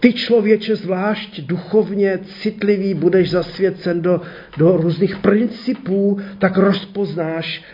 ty 0.00 0.12
člověče 0.12 0.76
zvlášť 0.76 1.40
duchovně 1.40 2.18
citlivý 2.24 2.94
budeš 2.94 3.30
zasvěcen 3.30 4.02
do, 4.02 4.20
do 4.58 4.76
různých 4.76 5.16
principů, 5.16 6.18
tak 6.38 6.56
rozpoznáš 6.56 7.64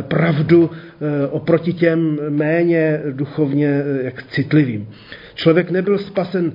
pravdu 0.00 0.70
oproti 1.30 1.72
těm 1.72 2.18
méně 2.28 3.00
duchovně 3.10 3.82
jak 4.02 4.22
citlivým. 4.22 4.88
Člověk 5.34 5.70
nebyl 5.70 5.98
spasen 5.98 6.52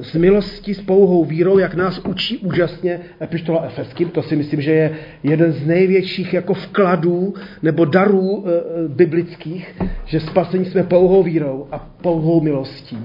z 0.00 0.14
milosti, 0.14 0.74
s 0.74 0.80
pouhou 0.80 1.24
vírou, 1.24 1.58
jak 1.58 1.74
nás 1.74 1.98
učí 1.98 2.38
úžasně 2.38 3.00
epištola 3.22 3.64
Efeským. 3.66 4.08
To 4.08 4.22
si 4.22 4.36
myslím, 4.36 4.60
že 4.60 4.72
je 4.72 4.96
jeden 5.22 5.52
z 5.52 5.66
největších 5.66 6.34
jako 6.34 6.54
vkladů 6.54 7.34
nebo 7.62 7.84
darů 7.84 8.44
biblických, 8.88 9.74
že 10.04 10.20
spasení 10.20 10.64
jsme 10.64 10.82
pouhou 10.82 11.22
vírou 11.22 11.68
a 11.72 11.78
pouhou 12.02 12.40
milostí. 12.40 12.98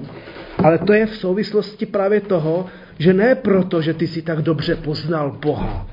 Ale 0.64 0.78
to 0.78 0.92
je 0.92 1.06
v 1.06 1.16
souvislosti 1.16 1.86
právě 1.86 2.20
toho, 2.20 2.66
že 2.98 3.12
ne 3.12 3.34
proto, 3.34 3.82
že 3.82 3.94
ty 3.94 4.06
si 4.06 4.22
tak 4.22 4.42
dobře 4.42 4.76
poznal 4.76 5.36
Boha, 5.42 5.86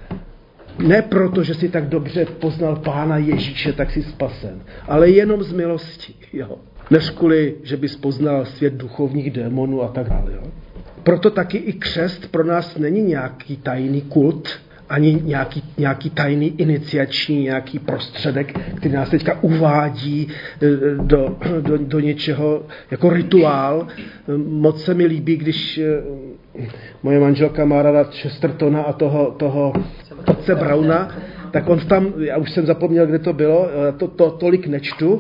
ne 0.80 1.02
proto, 1.02 1.44
že 1.44 1.54
si 1.54 1.70
tak 1.70 1.90
dobře 1.90 2.26
poznal 2.26 2.76
Pána 2.76 3.18
Ježíše, 3.18 3.74
tak 3.74 3.92
si 3.92 4.04
spasen, 4.04 4.62
ale 4.88 5.10
jenom 5.10 5.44
z 5.44 5.54
milosti. 5.54 6.14
Jo 6.34 6.58
než 6.92 7.10
kvůli, 7.10 7.56
že 7.64 7.78
bys 7.78 7.96
poznal 7.96 8.46
svět 8.46 8.74
duchovních 8.74 9.32
démonů 9.32 9.82
a 9.82 9.88
tak 9.88 10.10
dále. 10.10 10.34
Jo? 10.34 10.44
Proto 11.04 11.30
taky 11.30 11.58
i 11.58 11.74
křest 11.74 12.32
pro 12.32 12.44
nás 12.44 12.78
není 12.78 13.02
nějaký 13.02 13.58
tajný 13.58 14.02
kult, 14.02 14.50
ani 14.92 15.22
nějaký, 15.24 15.64
nějaký 15.78 16.10
tajný 16.10 16.54
iniciační 16.58 17.44
nějaký 17.44 17.80
prostředek, 17.80 18.60
který 18.76 18.96
nás 18.96 19.10
teďka 19.10 19.38
uvádí 19.42 20.28
e, 20.28 20.68
do, 21.04 21.38
do, 21.62 21.78
do 21.78 22.00
něčeho 22.00 22.66
jako 22.92 23.10
rituál. 23.10 23.88
Moc 24.48 24.84
se 24.84 24.94
mi 24.94 25.06
líbí, 25.06 25.38
když 25.38 25.78
e, 25.78 26.02
moje 27.04 27.20
manželka 27.20 27.66
má 27.66 27.82
rada 27.82 28.04
Chestertona 28.04 28.82
a 28.82 28.94
toho, 28.94 29.32
toho 29.32 29.74
otce 30.26 30.56
Brauna, 30.56 31.16
tak 31.52 31.70
on 31.70 31.80
tam, 31.80 32.14
já 32.18 32.38
už 32.38 32.52
jsem 32.52 32.66
zapomněl, 32.66 33.08
kde 33.08 33.20
to 33.20 33.34
bylo, 33.34 33.70
to, 33.98 34.08
to 34.08 34.32
tolik 34.32 34.68
nečtu, 34.68 35.18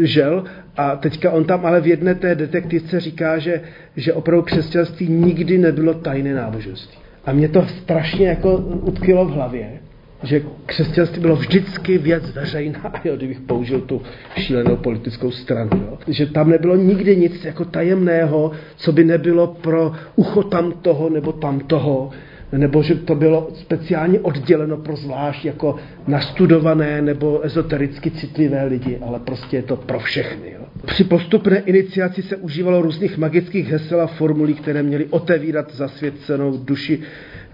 žel, 0.00 0.44
a 0.76 0.96
teďka 0.96 1.30
on 1.30 1.44
tam 1.44 1.66
ale 1.66 1.80
v 1.80 1.86
jedné 1.86 2.14
té 2.14 2.34
detektivce 2.34 3.00
říká, 3.00 3.38
že, 3.38 3.60
že 3.96 4.12
opravdu 4.12 4.42
křesťanství 4.42 5.08
nikdy 5.08 5.58
nebylo 5.58 5.94
tajné 5.94 6.34
náboženství. 6.34 7.03
A 7.26 7.32
mě 7.32 7.48
to 7.48 7.66
strašně 7.66 8.26
jako 8.28 8.56
utkilo 8.56 9.24
v 9.24 9.30
hlavě, 9.30 9.80
že 10.22 10.42
křesťanství 10.66 11.20
bylo 11.20 11.36
vždycky 11.36 11.98
věc 11.98 12.30
veřejná, 12.30 12.92
jo, 13.04 13.16
kdybych 13.16 13.40
použil 13.40 13.80
tu 13.80 14.02
šílenou 14.36 14.76
politickou 14.76 15.30
stranu. 15.30 15.70
Jo. 15.72 15.98
Že 16.08 16.26
tam 16.26 16.50
nebylo 16.50 16.76
nikdy 16.76 17.16
nic 17.16 17.44
jako 17.44 17.64
tajemného, 17.64 18.52
co 18.76 18.92
by 18.92 19.04
nebylo 19.04 19.46
pro 19.46 19.92
ucho 20.16 20.42
tam 20.42 20.72
toho 20.72 21.10
nebo 21.10 21.32
tam 21.32 21.60
toho 21.60 22.10
nebo 22.58 22.82
že 22.82 22.94
to 22.94 23.14
bylo 23.14 23.48
speciálně 23.54 24.20
odděleno 24.20 24.76
pro 24.76 24.96
zvlášť 24.96 25.44
jako 25.44 25.76
nastudované 26.06 27.02
nebo 27.02 27.44
ezotericky 27.44 28.10
citlivé 28.10 28.64
lidi, 28.64 28.98
ale 29.02 29.20
prostě 29.20 29.56
je 29.56 29.62
to 29.62 29.76
pro 29.76 29.98
všechny. 29.98 30.52
Jo. 30.52 30.60
Při 30.86 31.04
postupné 31.04 31.58
iniciaci 31.58 32.22
se 32.22 32.36
užívalo 32.36 32.82
různých 32.82 33.18
magických 33.18 33.68
hesel 33.68 34.00
a 34.00 34.06
formulí, 34.06 34.54
které 34.54 34.82
měly 34.82 35.06
otevírat 35.10 35.74
zasvěcenou 35.74 36.56
duši 36.56 37.02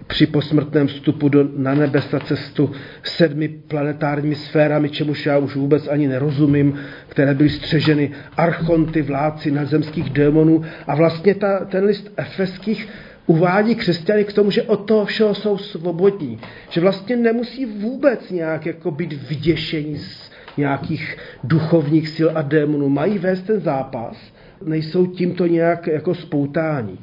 při 0.07 0.27
posmrtném 0.27 0.87
vstupu 0.87 1.29
do, 1.29 1.49
na 1.57 1.73
nebesa 1.75 2.19
cestu 2.19 2.71
sedmi 3.03 3.47
planetárními 3.47 4.35
sférami, 4.35 4.89
čemuž 4.89 5.25
já 5.25 5.37
už 5.37 5.55
vůbec 5.55 5.87
ani 5.87 6.07
nerozumím, 6.07 6.79
které 7.07 7.33
byly 7.33 7.49
střeženy 7.49 8.11
archonty, 8.37 9.01
vládci 9.01 9.51
nadzemských 9.51 10.09
démonů 10.09 10.63
a 10.87 10.95
vlastně 10.95 11.35
ta, 11.35 11.65
ten 11.65 11.85
list 11.85 12.11
efeských 12.17 12.87
uvádí 13.25 13.75
křesťany 13.75 14.23
k 14.23 14.33
tomu, 14.33 14.51
že 14.51 14.63
od 14.63 14.77
toho 14.77 15.05
všeho 15.05 15.35
jsou 15.35 15.57
svobodní. 15.57 16.39
Že 16.69 16.81
vlastně 16.81 17.15
nemusí 17.15 17.65
vůbec 17.65 18.29
nějak 18.29 18.65
jako 18.65 18.91
být 18.91 19.13
vyděšení 19.29 19.97
z 19.97 20.31
nějakých 20.57 21.17
duchovních 21.43 22.09
sil 22.15 22.29
a 22.35 22.41
démonů. 22.41 22.89
Mají 22.89 23.19
vést 23.19 23.41
ten 23.41 23.59
zápas, 23.59 24.17
nejsou 24.65 25.05
tímto 25.05 25.47
nějak 25.47 25.87
jako 25.87 26.15
spoutání. 26.15 26.99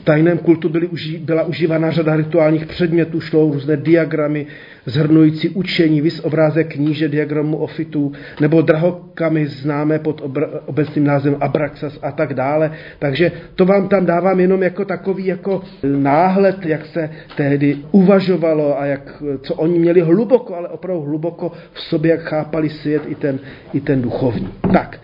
V 0.00 0.04
tajném 0.04 0.38
kultu 0.38 0.68
byly, 0.68 0.88
byla 1.20 1.42
užívána 1.42 1.90
řada 1.90 2.16
rituálních 2.16 2.66
předmětů, 2.66 3.20
šlo 3.20 3.52
různé 3.52 3.76
diagramy, 3.76 4.46
zhrnující 4.86 5.48
učení, 5.48 6.00
vys 6.00 6.20
obrázek 6.20 6.72
kníže 6.72 7.08
diagramu 7.08 7.56
ofitů, 7.56 8.12
nebo 8.40 8.62
drahokamy 8.62 9.46
známé 9.46 9.98
pod 9.98 10.22
obecným 10.66 11.04
názvem 11.04 11.36
Abraxas 11.40 11.98
a 12.02 12.12
tak 12.12 12.34
dále. 12.34 12.72
Takže 12.98 13.32
to 13.54 13.64
vám 13.64 13.88
tam 13.88 14.06
dávám 14.06 14.40
jenom 14.40 14.62
jako 14.62 14.84
takový 14.84 15.26
jako 15.26 15.62
náhled, 15.84 16.66
jak 16.66 16.86
se 16.86 17.10
tehdy 17.36 17.78
uvažovalo 17.90 18.80
a 18.80 18.86
jak, 18.86 19.22
co 19.42 19.54
oni 19.54 19.78
měli 19.78 20.00
hluboko, 20.00 20.54
ale 20.56 20.68
opravdu 20.68 21.02
hluboko 21.02 21.52
v 21.72 21.80
sobě, 21.80 22.10
jak 22.10 22.20
chápali 22.20 22.68
svět 22.68 23.02
i 23.08 23.14
ten, 23.14 23.38
i 23.72 23.80
ten 23.80 24.02
duchovní. 24.02 24.48
Tak, 24.72 25.00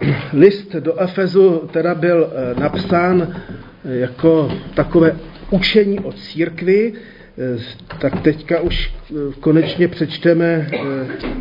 list 0.32 0.72
do 0.72 1.00
Efezu 1.00 1.62
teda 1.72 1.94
byl 1.94 2.28
eh, 2.32 2.60
napsán 2.60 3.22
eh, 3.22 3.96
jako 3.96 4.52
takové 4.74 5.16
učení 5.50 6.00
o 6.00 6.12
církvi, 6.12 6.92
eh, 7.38 7.58
tak 7.98 8.20
teďka 8.20 8.60
už 8.60 8.94
konečně 9.40 9.88
přečteme 9.88 10.70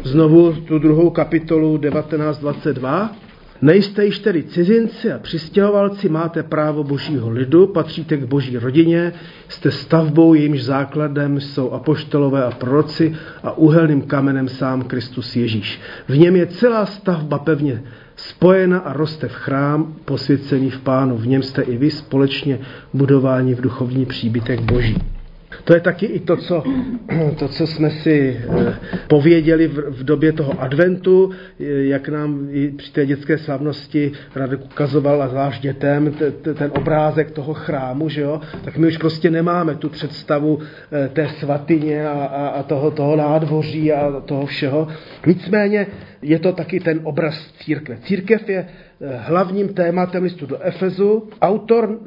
znovu 0.03 0.53
tu 0.53 0.79
druhou 0.79 1.09
kapitolu 1.09 1.77
1922. 1.77 3.15
Nejste 3.61 4.05
již 4.05 4.19
tedy 4.19 4.43
cizinci 4.43 5.11
a 5.11 5.19
přistěhovalci, 5.19 6.09
máte 6.09 6.43
právo 6.43 6.83
božího 6.83 7.29
lidu, 7.29 7.67
patříte 7.67 8.17
k 8.17 8.23
boží 8.23 8.57
rodině, 8.57 9.13
jste 9.47 9.71
stavbou, 9.71 10.33
jejímž 10.33 10.63
základem 10.63 11.41
jsou 11.41 11.71
apoštolové 11.71 12.43
a 12.43 12.51
proroci 12.51 13.15
a 13.43 13.57
úhelným 13.57 14.01
kamenem 14.01 14.47
sám 14.47 14.83
Kristus 14.83 15.35
Ježíš. 15.35 15.79
V 16.07 16.17
něm 16.17 16.35
je 16.35 16.47
celá 16.47 16.85
stavba 16.85 17.39
pevně 17.39 17.83
spojena 18.15 18.79
a 18.79 18.93
roste 18.93 19.27
v 19.27 19.33
chrám 19.33 19.95
posvěcený 20.05 20.69
v 20.69 20.79
Pánu. 20.79 21.17
V 21.17 21.27
něm 21.27 21.43
jste 21.43 21.61
i 21.61 21.77
vy 21.77 21.91
společně 21.91 22.59
budováni 22.93 23.55
v 23.55 23.61
duchovní 23.61 24.05
příbytek 24.05 24.61
Boží. 24.61 25.14
To 25.63 25.73
je 25.73 25.79
taky 25.79 26.05
i 26.05 26.19
to, 26.19 26.37
co, 26.37 26.63
to, 27.39 27.47
co 27.47 27.67
jsme 27.67 27.89
si 27.89 28.41
eh, 28.59 28.75
pověděli 29.07 29.67
v, 29.67 29.77
v 29.89 30.03
době 30.03 30.31
toho 30.31 30.61
adventu, 30.61 31.31
jak 31.59 32.09
nám 32.09 32.47
i 32.51 32.71
při 32.71 32.91
té 32.91 33.05
dětské 33.05 33.37
slavnosti 33.37 34.11
Radek 34.35 34.65
ukazoval, 34.65 35.23
a 35.23 35.27
zvlášť 35.27 35.61
dětem, 35.61 36.11
t, 36.11 36.31
t, 36.31 36.53
ten 36.53 36.71
obrázek 36.75 37.31
toho 37.31 37.53
chrámu, 37.53 38.09
že 38.09 38.21
jo? 38.21 38.41
tak 38.63 38.77
my 38.77 38.87
už 38.87 38.97
prostě 38.97 39.29
nemáme 39.29 39.75
tu 39.75 39.89
představu 39.89 40.59
eh, 40.91 41.09
té 41.13 41.27
svatyně 41.39 42.07
a, 42.07 42.11
a, 42.11 42.47
a 42.47 42.63
toho, 42.63 42.91
toho 42.91 43.15
nádvoří 43.15 43.93
a 43.93 44.19
toho 44.25 44.45
všeho. 44.45 44.87
Nicméně 45.25 45.87
je 46.21 46.39
to 46.39 46.53
taky 46.53 46.79
ten 46.79 46.99
obraz 47.03 47.53
církve. 47.59 47.97
Církev 47.97 48.49
je 48.49 48.67
hlavním 49.17 49.73
tématem 49.73 50.23
listu 50.23 50.45
do 50.45 50.61
Efezu. 50.61 51.29
Autor 51.41 51.99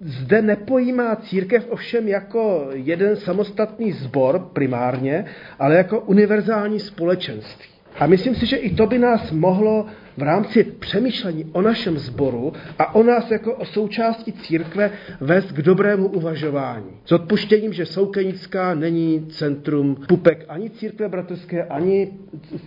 zde 0.00 0.42
nepojímá 0.42 1.16
církev 1.16 1.66
ovšem 1.70 2.08
jako 2.08 2.68
jeden 2.72 3.16
samostatný 3.16 3.92
sbor 3.92 4.38
primárně, 4.52 5.24
ale 5.58 5.76
jako 5.76 6.00
univerzální 6.00 6.80
společenství. 6.80 7.68
A 7.98 8.06
myslím 8.06 8.34
si, 8.34 8.46
že 8.46 8.56
i 8.56 8.74
to 8.74 8.86
by 8.86 8.98
nás 8.98 9.30
mohlo 9.30 9.86
v 10.16 10.22
rámci 10.22 10.64
přemýšlení 10.64 11.44
o 11.52 11.62
našem 11.62 11.98
sboru 11.98 12.52
a 12.78 12.94
o 12.94 13.02
nás 13.02 13.30
jako 13.30 13.54
o 13.54 13.64
součástí 13.64 14.32
církve 14.32 14.90
vést 15.20 15.52
k 15.52 15.62
dobrému 15.62 16.08
uvažování. 16.08 16.90
S 17.04 17.12
odpuštěním, 17.12 17.72
že 17.72 17.86
Soukenická 17.86 18.74
není 18.74 19.26
centrum 19.26 19.96
pupek 20.08 20.44
ani 20.48 20.70
církve 20.70 21.08
bratrské, 21.08 21.64
ani 21.64 22.12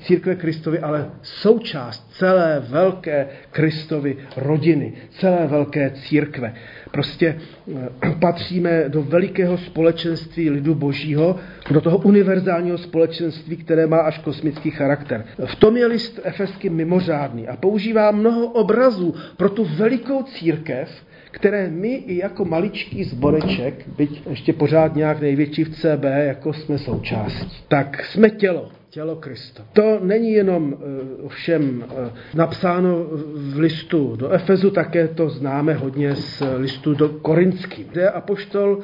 církve 0.01 0.35
Kristovy, 0.35 0.79
ale 0.79 1.11
součást 1.21 2.11
celé 2.11 2.63
velké 2.69 3.27
Kristovy 3.51 4.17
rodiny, 4.37 4.93
celé 5.09 5.47
velké 5.47 5.91
církve. 5.91 6.53
Prostě 6.91 7.35
eh, 7.75 7.89
patříme 8.19 8.83
do 8.87 9.03
velikého 9.03 9.57
společenství 9.57 10.49
lidu 10.49 10.75
božího, 10.75 11.35
do 11.71 11.81
toho 11.81 11.97
univerzálního 11.97 12.77
společenství, 12.77 13.57
které 13.57 13.87
má 13.87 13.97
až 13.97 14.17
kosmický 14.19 14.71
charakter. 14.71 15.25
V 15.45 15.55
tom 15.55 15.77
je 15.77 15.87
list 15.87 16.19
efeský 16.23 16.69
mimořádný 16.69 17.34
a 17.47 17.55
používá 17.55 18.11
mnoho 18.11 18.47
obrazů 18.47 19.15
pro 19.37 19.49
tu 19.49 19.65
velikou 19.77 20.23
církev, 20.23 20.89
které 21.31 21.69
my 21.69 21.93
i 21.95 22.17
jako 22.17 22.45
maličký 22.45 23.03
zboreček, 23.03 23.85
byť 23.97 24.21
ještě 24.29 24.53
pořád 24.53 24.95
nějak 24.95 25.21
největší 25.21 25.63
v 25.63 25.69
CB, 25.69 26.03
jako 26.03 26.53
jsme 26.53 26.77
součástí, 26.77 27.63
tak 27.67 28.05
jsme 28.05 28.29
tělo 28.29 28.71
tělo 28.95 29.15
Krista. 29.15 29.63
To 29.73 29.99
není 30.03 30.31
jenom 30.31 30.73
eh, 30.73 31.27
všem 31.27 31.83
eh, 31.83 32.11
napsáno 32.33 33.05
v 33.35 33.59
listu 33.59 34.15
do 34.15 34.29
Efezu, 34.29 34.71
také 34.71 35.07
to 35.07 35.29
známe 35.29 35.73
hodně 35.73 36.15
z 36.15 36.43
listu 36.57 36.93
do 36.93 37.09
Korinským, 37.09 37.87
kde 37.91 38.09
apoštol 38.09 38.79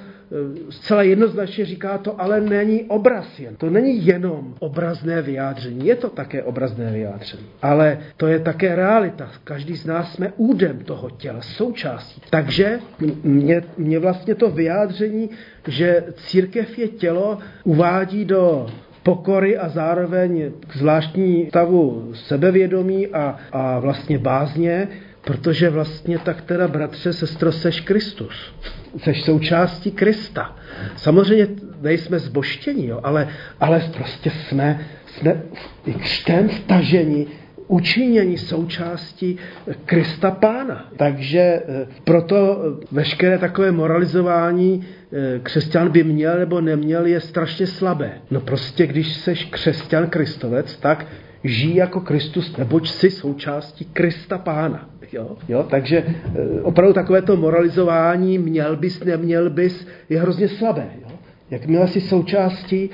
zcela 0.70 1.04
jednoznačně 1.04 1.66
říká 1.66 1.98
to, 1.98 2.22
ale 2.22 2.42
není 2.42 2.84
obraz 2.84 3.40
jen. 3.40 3.56
To 3.56 3.70
není 3.70 4.06
jenom 4.06 4.56
obrazné 4.60 5.22
vyjádření, 5.22 5.88
je 5.88 5.96
to 5.96 6.10
také 6.10 6.44
obrazné 6.44 6.92
vyjádření. 6.92 7.48
Ale 7.62 7.98
to 8.18 8.28
je 8.28 8.40
také 8.40 8.76
realita. 8.76 9.32
Každý 9.44 9.76
z 9.76 9.86
nás 9.86 10.14
jsme 10.14 10.34
údem 10.38 10.80
toho 10.80 11.10
těla, 11.10 11.42
součástí. 11.42 12.22
Takže 12.30 12.80
mě, 13.24 13.64
mě 13.78 14.00
vlastně 14.00 14.36
to 14.36 14.50
vyjádření, 14.50 15.30
že 15.68 16.04
církev 16.16 16.78
je 16.78 16.88
tělo, 16.88 17.38
uvádí 17.64 18.26
do 18.26 18.68
pokory 19.04 19.58
a 19.58 19.70
zároveň 19.70 20.52
k 20.68 20.78
zvláštní 20.78 21.48
stavu 21.50 22.12
sebevědomí 22.14 23.08
a, 23.08 23.38
a 23.52 23.80
vlastně 23.80 24.18
bázně, 24.18 24.88
protože 25.24 25.70
vlastně 25.70 26.20
tak 26.20 26.42
teda, 26.42 26.68
bratře, 26.68 27.14
sestro, 27.14 27.52
seš 27.52 27.82
Kristus. 27.82 28.54
Seš 28.98 29.24
součástí 29.24 29.92
Krista. 29.92 30.56
Samozřejmě 30.96 31.48
nejsme 31.82 32.20
zboštění, 32.20 32.88
jo, 32.88 33.00
ale, 33.04 33.28
ale 33.60 33.92
prostě 33.98 34.30
jsme, 34.30 34.88
jsme 35.06 35.42
i 35.86 35.94
křtem 35.94 36.50
vtaženi 36.50 37.28
učinění 37.72 38.38
součástí 38.38 39.38
Krista 39.86 40.32
Pána. 40.32 40.90
Takže 40.98 41.40
eh, 41.40 41.88
proto 42.04 42.60
veškeré 42.92 43.38
takové 43.38 43.72
moralizování 43.72 44.84
eh, 44.86 45.40
křesťan 45.40 45.90
by 45.90 46.04
měl 46.04 46.40
nebo 46.40 46.62
neměl 46.62 47.06
je 47.06 47.20
strašně 47.20 47.68
slabé. 47.68 48.12
No 48.32 48.40
prostě, 48.40 48.88
když 48.88 49.14
seš 49.14 49.46
křesťan 49.46 50.08
kristovec, 50.08 50.78
tak 50.78 51.06
žij 51.44 51.76
jako 51.76 52.02
Kristus, 52.02 52.58
neboť 52.58 52.90
jsi 52.90 53.12
součástí 53.12 53.86
Krista 53.86 54.38
Pána. 54.38 54.90
Jo? 55.12 55.38
Jo? 55.48 55.64
Takže 55.64 55.98
eh, 55.98 56.62
opravdu 56.62 56.94
takové 56.94 57.22
to 57.22 57.38
moralizování, 57.38 58.38
měl 58.38 58.76
bys, 58.76 59.04
neměl 59.04 59.50
bys, 59.50 59.88
je 60.10 60.22
hrozně 60.22 60.48
slabé. 60.48 60.90
Jo? 61.02 61.08
Jakmile 61.50 61.88
jsi 61.88 62.02
součástí 62.02 62.90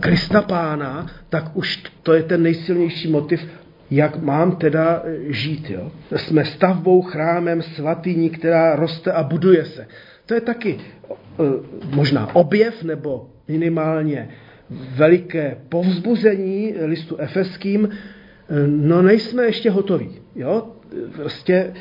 Krista 0.00 0.42
Pána, 0.42 1.06
tak 1.28 1.56
už 1.56 1.82
to 2.02 2.12
je 2.12 2.22
ten 2.22 2.42
nejsilnější 2.42 3.10
motiv 3.10 3.48
jak 3.90 4.22
mám 4.22 4.56
teda 4.56 5.02
e, 5.04 5.32
žít. 5.32 5.70
Jo? 5.70 5.92
Jsme 6.16 6.44
stavbou, 6.44 7.02
chrámem, 7.02 7.62
svatyní, 7.62 8.30
která 8.30 8.76
roste 8.76 9.12
a 9.12 9.22
buduje 9.22 9.64
se. 9.64 9.86
To 10.26 10.34
je 10.34 10.40
taky 10.40 10.78
možná 11.90 12.34
objev 12.34 12.82
nebo 12.82 13.30
minimálně 13.48 14.28
veliké 14.70 15.56
povzbuzení 15.68 16.74
listu 16.80 17.16
efeským, 17.16 17.88
e, 17.88 18.66
no 18.66 19.02
nejsme 19.02 19.44
ještě 19.44 19.70
hotoví. 19.70 20.10
Jo? 20.36 20.66
Prostě 21.16 21.72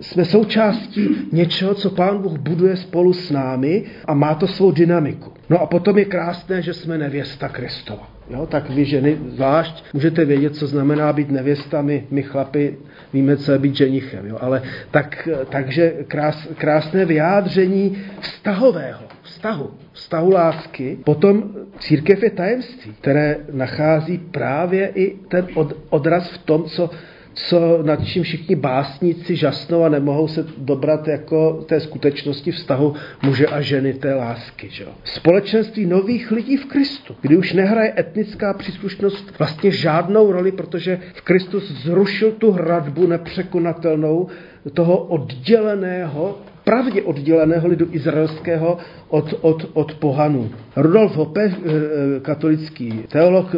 jsme 0.00 0.24
součástí 0.24 1.08
něčeho, 1.32 1.74
co 1.74 1.90
Pán 1.90 2.18
Bůh 2.18 2.38
buduje 2.38 2.76
spolu 2.76 3.12
s 3.12 3.30
námi 3.30 3.84
a 4.04 4.14
má 4.14 4.34
to 4.34 4.46
svou 4.46 4.70
dynamiku. 4.70 5.32
No 5.50 5.60
a 5.60 5.66
potom 5.66 5.98
je 5.98 6.04
krásné, 6.04 6.62
že 6.62 6.74
jsme 6.74 6.98
nevěsta 6.98 7.48
Kristova. 7.48 8.10
Jo, 8.30 8.46
tak 8.46 8.70
vy 8.70 8.84
ženy 8.84 9.18
zvlášť 9.28 9.84
můžete 9.92 10.24
vědět, 10.24 10.56
co 10.56 10.66
znamená 10.66 11.12
být 11.12 11.30
nevěstami. 11.30 12.06
My 12.10 12.22
chlapi 12.22 12.76
víme, 13.12 13.36
co 13.36 13.52
je 13.52 13.58
být 13.58 13.76
ženichem. 13.76 14.26
Jo? 14.26 14.38
Ale 14.40 14.62
tak, 14.90 15.28
takže 15.48 15.94
krás, 16.08 16.48
krásné 16.58 17.04
vyjádření 17.04 17.98
vztahového, 18.20 19.00
vztahu, 19.22 19.70
vztahu 19.98 20.30
lásky. 20.30 20.98
Potom 21.04 21.42
církev 21.78 22.22
je 22.22 22.30
tajemství, 22.30 22.94
které 23.00 23.36
nachází 23.52 24.18
právě 24.18 24.92
i 24.94 25.16
ten 25.28 25.48
od, 25.54 25.72
odraz 25.90 26.30
v 26.30 26.38
tom, 26.38 26.64
co 26.64 26.90
co, 27.38 27.82
nad 27.82 28.04
čím 28.04 28.22
všichni 28.22 28.56
básníci 28.56 29.36
žasnou 29.36 29.84
a 29.84 29.88
nemohou 29.88 30.28
se 30.28 30.46
dobrat 30.58 31.08
jako 31.08 31.64
té 31.66 31.80
skutečnosti 31.80 32.52
vztahu 32.52 32.94
muže 33.22 33.46
a 33.46 33.60
ženy 33.60 33.94
té 33.94 34.14
lásky. 34.14 34.68
Že? 34.70 34.84
Společenství 35.04 35.86
nových 35.86 36.30
lidí 36.30 36.56
v 36.56 36.66
Kristu, 36.66 37.16
kdy 37.20 37.36
už 37.36 37.52
nehraje 37.52 37.94
etnická 37.98 38.54
příslušnost 38.54 39.38
vlastně 39.38 39.70
žádnou 39.70 40.32
roli, 40.32 40.52
protože 40.52 41.00
v 41.14 41.20
Kristus 41.20 41.70
zrušil 41.70 42.32
tu 42.32 42.50
hradbu 42.50 43.06
nepřekonatelnou 43.06 44.28
toho 44.74 44.98
odděleného 44.98 46.38
pravdě 46.68 47.02
odděleného 47.02 47.68
lidu 47.68 47.86
izraelského 47.90 48.78
od, 49.08 49.34
od, 49.40 49.70
od 49.72 49.94
pohanů. 49.94 50.50
Rudolf 50.76 51.16
Hoppe, 51.16 51.42
eh, 51.44 51.52
eh, 51.56 52.20
katolický 52.20 53.08
teolog, 53.08 53.56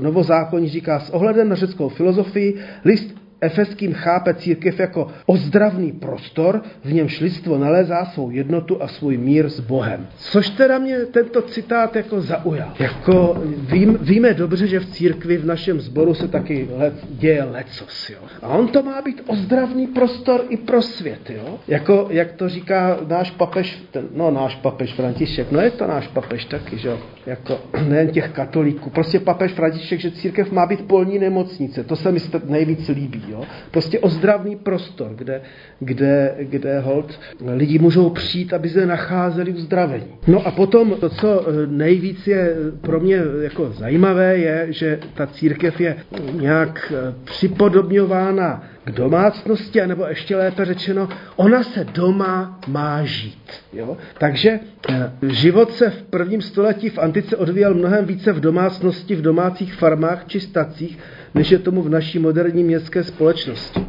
novozákonní, 0.00 0.68
říká, 0.68 1.00
s 1.00 1.10
ohledem 1.10 1.48
na 1.48 1.56
řeckou 1.56 1.88
filozofii, 1.88 2.54
list 2.84 3.23
Efeským 3.44 3.92
chápe 3.92 4.34
církev 4.34 4.80
jako 4.80 5.06
ozdravný 5.26 5.92
prostor, 5.92 6.62
v 6.84 6.92
němž 6.92 7.20
lidstvo 7.20 7.58
nalézá 7.58 8.04
svou 8.04 8.30
jednotu 8.30 8.82
a 8.82 8.88
svůj 8.88 9.16
mír 9.16 9.48
s 9.48 9.60
Bohem. 9.60 10.06
Což 10.16 10.50
teda 10.50 10.78
mě 10.78 10.98
tento 10.98 11.42
citát 11.42 11.96
jako 11.96 12.20
zaujal. 12.20 12.72
Jako 12.78 13.42
vím, 13.44 13.98
víme 14.00 14.34
dobře, 14.34 14.66
že 14.66 14.80
v 14.80 14.86
církvi 14.86 15.36
v 15.36 15.46
našem 15.46 15.80
sboru 15.80 16.14
se 16.14 16.28
taky 16.28 16.68
let, 16.76 16.94
děje 17.10 17.44
lecos. 17.44 18.10
Jo. 18.10 18.18
A 18.42 18.48
on 18.48 18.68
to 18.68 18.82
má 18.82 19.02
být 19.02 19.22
ozdravný 19.26 19.86
prostor 19.86 20.44
i 20.48 20.56
pro 20.56 20.82
svět. 20.82 21.30
Jo. 21.30 21.58
Jako, 21.68 22.06
jak 22.10 22.32
to 22.32 22.48
říká 22.48 22.98
náš 23.08 23.30
papež, 23.30 23.82
ten, 23.90 24.08
no 24.14 24.30
náš 24.30 24.56
papež 24.56 24.94
František, 24.94 25.52
no 25.52 25.60
je 25.60 25.70
to 25.70 25.86
náš 25.86 26.06
papež 26.08 26.44
taky, 26.44 26.78
že 26.78 26.88
jo. 26.88 26.98
Jako 27.26 27.58
nejen 27.88 28.08
těch 28.08 28.30
katolíků. 28.30 28.90
Prostě 28.90 29.20
papež 29.20 29.52
František, 29.52 30.00
že 30.00 30.10
církev 30.10 30.52
má 30.52 30.66
být 30.66 30.86
polní 30.86 31.18
nemocnice. 31.18 31.84
To 31.84 31.96
se 31.96 32.12
mi 32.12 32.20
nejvíc 32.44 32.88
líbí. 32.88 33.22
Jo? 33.28 33.33
Prostě 33.70 33.98
ozdravný 33.98 34.56
prostor, 34.56 35.10
kde, 35.14 35.40
kde, 35.80 36.34
kde 36.38 36.80
hold 36.80 37.20
lidi 37.54 37.78
můžou 37.78 38.10
přijít, 38.10 38.52
aby 38.52 38.68
se 38.68 38.86
nacházeli 38.86 39.52
uzdravení. 39.52 40.06
No 40.26 40.46
a 40.46 40.50
potom 40.50 40.96
to, 41.00 41.08
co 41.08 41.46
eh, 41.48 41.66
nejvíc 41.66 42.26
je 42.26 42.56
pro 42.80 43.00
mě 43.00 43.20
jako 43.40 43.72
zajímavé, 43.72 44.36
je, 44.36 44.66
že 44.70 44.98
ta 45.14 45.26
církev 45.26 45.80
je 45.80 45.96
nějak 46.32 46.92
eh, 46.96 47.14
připodobňována 47.24 48.62
k 48.84 48.90
domácnosti, 48.90 49.80
anebo 49.80 50.06
ještě 50.06 50.36
lépe 50.36 50.64
řečeno, 50.64 51.08
ona 51.36 51.62
se 51.62 51.84
doma 51.84 52.60
má 52.66 53.04
žít. 53.04 53.52
Jo? 53.72 53.96
Takže 54.18 54.60
eh, 54.90 55.12
život 55.22 55.72
se 55.72 55.90
v 55.90 56.02
prvním 56.02 56.42
století 56.42 56.88
v 56.88 56.98
antice 56.98 57.36
odvíjel 57.36 57.74
mnohem 57.74 58.04
více 58.04 58.32
v 58.32 58.40
domácnosti, 58.40 59.14
v 59.14 59.22
domácích 59.22 59.74
farmách 59.74 60.24
či 60.26 60.40
stacích, 60.40 60.98
než 61.34 61.50
je 61.50 61.58
tomu 61.58 61.82
v 61.82 61.88
naší 61.88 62.18
moderní 62.18 62.64
městské 62.64 63.04
společnosti. 63.04 63.83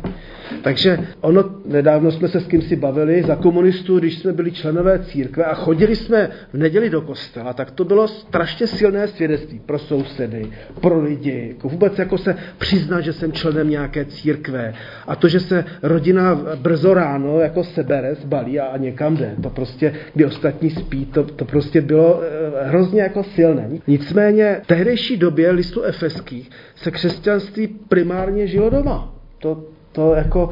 Takže 0.65 0.99
ono, 1.21 1.43
nedávno 1.65 2.11
jsme 2.11 2.27
se 2.27 2.39
s 2.39 2.47
kým 2.47 2.61
si 2.61 2.75
bavili 2.75 3.23
za 3.23 3.35
komunistů, 3.35 3.99
když 3.99 4.19
jsme 4.19 4.33
byli 4.33 4.51
členové 4.51 4.99
církve 4.99 5.43
a 5.43 5.53
chodili 5.53 5.95
jsme 5.95 6.29
v 6.53 6.57
neděli 6.57 6.89
do 6.89 7.01
kostela, 7.01 7.53
tak 7.53 7.71
to 7.71 7.85
bylo 7.85 8.07
strašně 8.07 8.67
silné 8.67 9.07
svědectví 9.07 9.59
pro 9.65 9.79
sousedy, 9.79 10.49
pro 10.81 11.01
lidi, 11.01 11.47
jako 11.49 11.69
vůbec 11.69 11.99
jako 11.99 12.17
se 12.17 12.35
přiznat, 12.57 13.01
že 13.01 13.13
jsem 13.13 13.31
členem 13.31 13.69
nějaké 13.69 14.05
církve 14.05 14.73
a 15.07 15.15
to, 15.15 15.27
že 15.27 15.39
se 15.39 15.65
rodina 15.83 16.41
brzo 16.55 16.93
ráno 16.93 17.39
jako 17.39 17.63
sebere, 17.63 18.15
zbalí 18.15 18.59
a, 18.59 18.65
a 18.65 18.77
někam 18.77 19.17
jde, 19.17 19.35
to 19.43 19.49
prostě, 19.49 19.93
kdy 20.13 20.25
ostatní 20.25 20.69
spí, 20.69 21.05
to, 21.05 21.23
to 21.23 21.45
prostě 21.45 21.81
bylo 21.81 22.21
e, 22.23 22.67
hrozně 22.67 23.01
jako 23.01 23.23
silné. 23.23 23.69
Nicméně 23.87 24.59
v 24.63 24.67
tehdejší 24.67 25.17
době 25.17 25.51
listu 25.51 25.81
efeských 25.81 26.49
se 26.75 26.91
křesťanství 26.91 27.67
primárně 27.67 28.47
žilo 28.47 28.69
doma. 28.69 29.13
To, 29.39 29.74
to 29.95 30.13
jako 30.13 30.49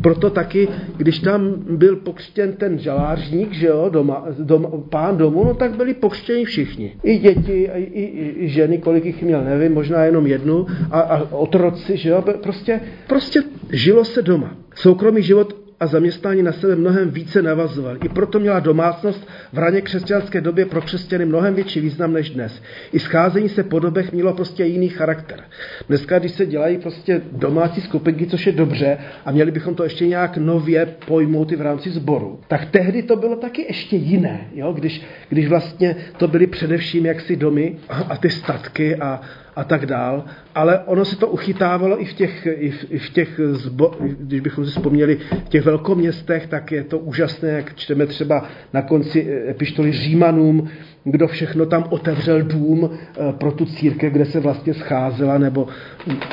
proto 0.00 0.30
taky, 0.30 0.68
když 0.96 1.18
tam 1.18 1.54
byl 1.70 1.96
pokřtěn 1.96 2.52
ten 2.52 2.78
žalářník, 2.78 3.52
že 3.52 3.66
jo, 3.66 3.88
doma, 3.92 4.26
doma, 4.38 4.68
pán 4.90 5.16
domu, 5.16 5.44
no 5.44 5.54
tak 5.54 5.76
byli 5.76 5.94
pokřtěni 5.94 6.44
všichni. 6.44 6.92
I 7.02 7.18
děti, 7.18 7.70
i, 7.74 7.82
i, 7.82 8.44
i 8.44 8.48
ženy, 8.48 8.78
kolik 8.78 9.04
jich 9.04 9.22
měl, 9.22 9.44
nevím, 9.44 9.74
možná 9.74 10.04
jenom 10.04 10.26
jednu, 10.26 10.66
a, 10.90 11.00
a 11.00 11.32
otroci, 11.32 11.96
že 11.96 12.08
jo, 12.10 12.24
prostě, 12.42 12.80
prostě 13.06 13.42
žilo 13.72 14.04
se 14.04 14.22
doma. 14.22 14.56
Soukromý 14.74 15.22
život 15.22 15.63
a 15.80 15.86
zaměstnání 15.86 16.42
na 16.42 16.52
sebe 16.52 16.76
mnohem 16.76 17.10
více 17.10 17.42
navazoval. 17.42 17.96
I 18.04 18.08
proto 18.08 18.40
měla 18.40 18.60
domácnost 18.60 19.28
v 19.52 19.58
raně 19.58 19.80
křesťanské 19.80 20.40
době 20.40 20.66
pro 20.66 20.80
křesťany 20.80 21.24
mnohem 21.24 21.54
větší 21.54 21.80
význam 21.80 22.12
než 22.12 22.30
dnes. 22.30 22.62
I 22.92 22.98
scházení 22.98 23.48
se 23.48 23.62
po 23.62 23.78
dobech 23.78 24.12
mělo 24.12 24.32
prostě 24.32 24.64
jiný 24.64 24.88
charakter. 24.88 25.40
Dneska, 25.88 26.18
když 26.18 26.32
se 26.32 26.46
dělají 26.46 26.78
prostě 26.78 27.20
domácí 27.32 27.80
skupinky, 27.80 28.26
což 28.26 28.46
je 28.46 28.52
dobře, 28.52 28.98
a 29.24 29.32
měli 29.32 29.50
bychom 29.50 29.74
to 29.74 29.84
ještě 29.84 30.06
nějak 30.06 30.36
nově 30.36 30.86
pojmout 31.06 31.52
i 31.52 31.56
v 31.56 31.60
rámci 31.60 31.90
sboru, 31.90 32.40
tak 32.48 32.64
tehdy 32.70 33.02
to 33.02 33.16
bylo 33.16 33.36
taky 33.36 33.62
ještě 33.62 33.96
jiné, 33.96 34.48
jo? 34.54 34.72
Když, 34.72 35.02
když 35.28 35.48
vlastně 35.48 35.96
to 36.16 36.28
byly 36.28 36.46
především 36.46 37.06
jaksi 37.06 37.36
domy 37.36 37.76
a 37.88 38.16
ty 38.16 38.30
statky 38.30 38.96
a, 38.96 39.20
a 39.56 39.64
tak 39.64 39.86
dál, 39.86 40.24
ale 40.54 40.78
ono 40.78 41.04
se 41.04 41.16
to 41.16 41.28
uchytávalo 41.28 42.02
i 42.02 42.04
v 42.04 42.12
těch, 42.12 42.46
i 42.46 42.70
v, 42.70 42.86
i 42.90 42.98
v 42.98 43.10
těch 43.10 43.40
zbo, 43.52 43.94
když 44.00 44.40
bychom 44.40 44.64
si 44.64 44.70
vzpomněli, 44.70 45.18
v 45.44 45.48
těch 45.48 45.64
velkoměstech, 45.64 46.46
tak 46.46 46.72
je 46.72 46.84
to 46.84 46.98
úžasné, 46.98 47.48
jak 47.48 47.74
čteme 47.74 48.06
třeba 48.06 48.44
na 48.72 48.82
konci 48.82 49.44
epištoly 49.50 49.92
Římanům, 49.92 50.68
kdo 51.04 51.28
všechno 51.28 51.66
tam 51.66 51.84
otevřel 51.90 52.42
dům 52.42 52.90
eh, 52.92 53.32
pro 53.32 53.52
tu 53.52 53.64
církev, 53.64 54.12
kde 54.12 54.24
se 54.24 54.40
vlastně 54.40 54.74
scházela 54.74 55.38
nebo 55.38 55.68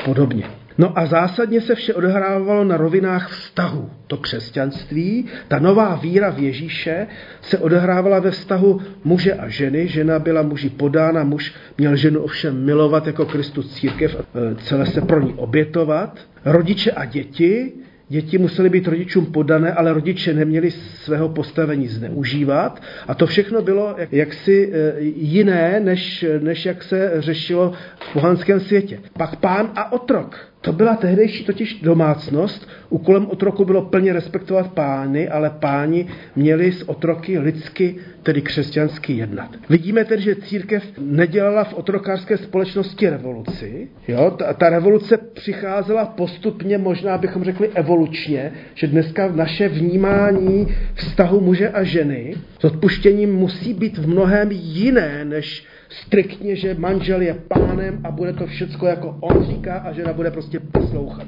podobně. 0.04 0.61
No 0.78 0.98
a 0.98 1.06
zásadně 1.06 1.60
se 1.60 1.74
vše 1.74 1.94
odehrávalo 1.94 2.64
na 2.64 2.76
rovinách 2.76 3.30
vztahu. 3.30 3.90
To 4.06 4.16
křesťanství, 4.16 5.26
ta 5.48 5.58
nová 5.58 5.94
víra 5.94 6.30
v 6.30 6.38
Ježíše 6.38 7.06
se 7.40 7.58
odehrávala 7.58 8.18
ve 8.18 8.30
vztahu 8.30 8.80
muže 9.04 9.34
a 9.34 9.48
ženy. 9.48 9.88
Žena 9.88 10.18
byla 10.18 10.42
muži 10.42 10.70
podána, 10.70 11.24
muž 11.24 11.54
měl 11.78 11.96
ženu 11.96 12.20
ovšem 12.20 12.64
milovat 12.64 13.06
jako 13.06 13.26
Kristus 13.26 13.74
církev, 13.74 14.16
e, 14.16 14.54
celé 14.54 14.86
se 14.86 15.00
pro 15.00 15.20
ní 15.20 15.34
obětovat. 15.34 16.18
Rodiče 16.44 16.90
a 16.90 17.04
děti, 17.04 17.72
Děti 18.08 18.38
musely 18.38 18.68
být 18.68 18.88
rodičům 18.88 19.26
podané, 19.26 19.72
ale 19.72 19.92
rodiče 19.92 20.34
neměli 20.34 20.70
svého 20.70 21.28
postavení 21.28 21.88
zneužívat. 21.88 22.82
A 23.08 23.14
to 23.14 23.26
všechno 23.26 23.62
bylo 23.62 23.96
jaksi 24.10 24.72
e, 24.72 25.00
jiné, 25.00 25.80
než, 25.80 26.24
než 26.40 26.66
jak 26.66 26.82
se 26.82 27.12
řešilo 27.18 27.72
v 27.98 28.12
pohanském 28.12 28.60
světě. 28.60 28.98
Pak 29.18 29.36
pán 29.36 29.72
a 29.74 29.92
otrok. 29.92 30.51
To 30.62 30.72
byla 30.72 30.96
tehdejší 30.96 31.44
totiž 31.44 31.80
domácnost. 31.80 32.68
Úkolem 32.88 33.26
otroku 33.26 33.64
bylo 33.64 33.82
plně 33.82 34.12
respektovat 34.12 34.72
pány, 34.72 35.28
ale 35.28 35.50
páni 35.50 36.06
měli 36.36 36.72
s 36.72 36.88
otroky 36.88 37.38
lidsky, 37.38 37.96
tedy 38.22 38.42
křesťansky 38.42 39.12
jednat. 39.12 39.50
Vidíme 39.68 40.04
tedy, 40.04 40.22
že 40.22 40.36
církev 40.36 40.84
nedělala 40.98 41.64
v 41.64 41.74
otrokářské 41.74 42.36
společnosti 42.36 43.08
revoluci. 43.08 43.88
Jo? 44.08 44.30
Ta, 44.30 44.52
ta 44.52 44.70
revoluce 44.70 45.16
přicházela 45.16 46.04
postupně, 46.04 46.78
možná 46.78 47.18
bychom 47.18 47.44
řekli 47.44 47.68
evolučně, 47.74 48.52
že 48.74 48.86
dneska 48.86 49.32
naše 49.34 49.68
vnímání 49.68 50.66
vztahu 50.94 51.40
muže 51.40 51.68
a 51.68 51.82
ženy 51.82 52.34
s 52.62 52.64
odpuštěním 52.64 53.34
musí 53.34 53.74
být 53.74 53.98
v 53.98 54.08
mnohem 54.08 54.48
jiné, 54.52 55.24
než 55.24 55.66
striktně, 55.88 56.56
že 56.56 56.74
manžel 56.78 57.22
je 57.22 57.34
pánem 57.48 58.00
a 58.04 58.10
bude 58.10 58.32
to 58.32 58.46
všecko 58.46 58.86
jako 58.86 59.16
on 59.20 59.46
říká 59.46 59.74
a 59.74 59.92
žena 59.92 60.12
bude 60.12 60.30
prostě 60.30 60.60
poslouchat. 60.60 61.26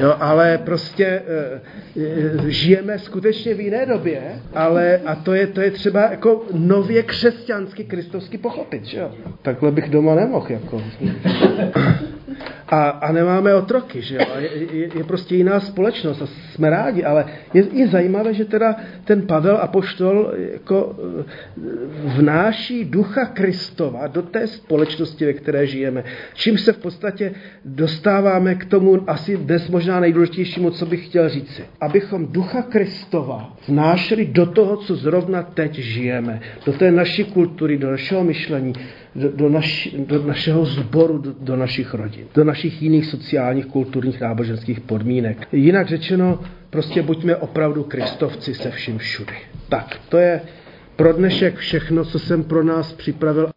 Jo, 0.00 0.14
ale 0.20 0.58
prostě 0.58 1.06
e, 1.06 2.50
žijeme 2.50 2.98
skutečně 2.98 3.54
v 3.54 3.60
jiné 3.60 3.86
době, 3.86 4.20
ale 4.54 5.00
a 5.06 5.14
to 5.14 5.34
je, 5.34 5.46
to 5.46 5.60
je 5.60 5.70
třeba 5.70 6.10
jako 6.10 6.44
nově 6.52 7.02
křesťansky, 7.02 7.84
kristovsky 7.84 8.38
pochopit, 8.38 8.84
že 8.84 8.98
jo? 8.98 9.10
Takhle 9.42 9.72
bych 9.72 9.90
doma 9.90 10.14
nemohl, 10.14 10.46
jako. 10.48 10.82
A, 12.68 12.88
a 12.88 13.12
nemáme 13.12 13.54
otroky, 13.54 14.02
že 14.02 14.16
jo? 14.16 14.26
Je, 14.38 14.76
je, 14.76 14.88
je 14.94 15.04
prostě 15.04 15.36
jiná 15.36 15.60
společnost 15.60 16.22
a 16.22 16.26
jsme 16.26 16.70
rádi, 16.70 17.04
ale 17.04 17.24
je, 17.54 17.66
je 17.72 17.88
zajímavé, 17.88 18.34
že 18.34 18.44
teda 18.44 18.76
ten 19.04 19.26
Pavel 19.26 19.56
Apoštol 19.56 20.32
jako 20.52 20.96
eh, 21.20 21.24
vnáší 22.04 22.84
ducha 22.84 23.24
Kristova 23.24 24.06
do 24.06 24.22
té 24.22 24.46
společnosti, 24.46 25.24
ve 25.26 25.32
které 25.32 25.66
žijeme. 25.66 26.04
Čím 26.34 26.58
se 26.58 26.72
v 26.72 26.78
podstatě 26.78 27.34
dostáváme 27.64 28.54
k 28.54 28.64
tomu 28.64 29.10
asi 29.10 29.36
dnes 29.36 29.68
možná 29.68 30.00
nejdůležitějšímu, 30.00 30.70
co 30.70 30.86
bych 30.86 31.06
chtěl 31.06 31.28
říci. 31.28 31.62
Abychom 31.80 32.26
ducha 32.26 32.62
Kristova 32.62 33.56
vnášeli 33.68 34.26
do 34.26 34.46
toho, 34.46 34.76
co 34.76 34.96
zrovna 34.96 35.42
teď 35.42 35.74
žijeme. 35.74 36.40
Do 36.66 36.72
té 36.72 36.90
naší 36.90 37.24
kultury, 37.24 37.78
do 37.78 37.90
našeho 37.90 38.24
myšlení, 38.24 38.72
do, 39.18 39.28
do, 39.32 39.48
naš, 39.48 39.88
do 40.06 40.22
našeho 40.22 40.64
sboru, 40.64 41.18
do, 41.18 41.34
do 41.40 41.56
našich 41.56 41.94
rodin, 41.94 42.26
do 42.34 42.44
našich 42.44 42.82
jiných 42.82 43.06
sociálních, 43.06 43.66
kulturních, 43.66 44.20
náboženských 44.20 44.80
podmínek. 44.80 45.48
Jinak 45.52 45.88
řečeno, 45.88 46.40
prostě 46.70 47.02
buďme 47.02 47.36
opravdu 47.36 47.84
kristovci 47.84 48.54
se 48.54 48.70
vším 48.70 48.98
všudy. 48.98 49.34
Tak, 49.68 50.00
to 50.08 50.18
je 50.18 50.40
pro 50.96 51.12
dnešek 51.12 51.56
všechno, 51.56 52.04
co 52.04 52.18
jsem 52.18 52.44
pro 52.44 52.64
nás 52.64 52.92
připravil. 52.92 53.46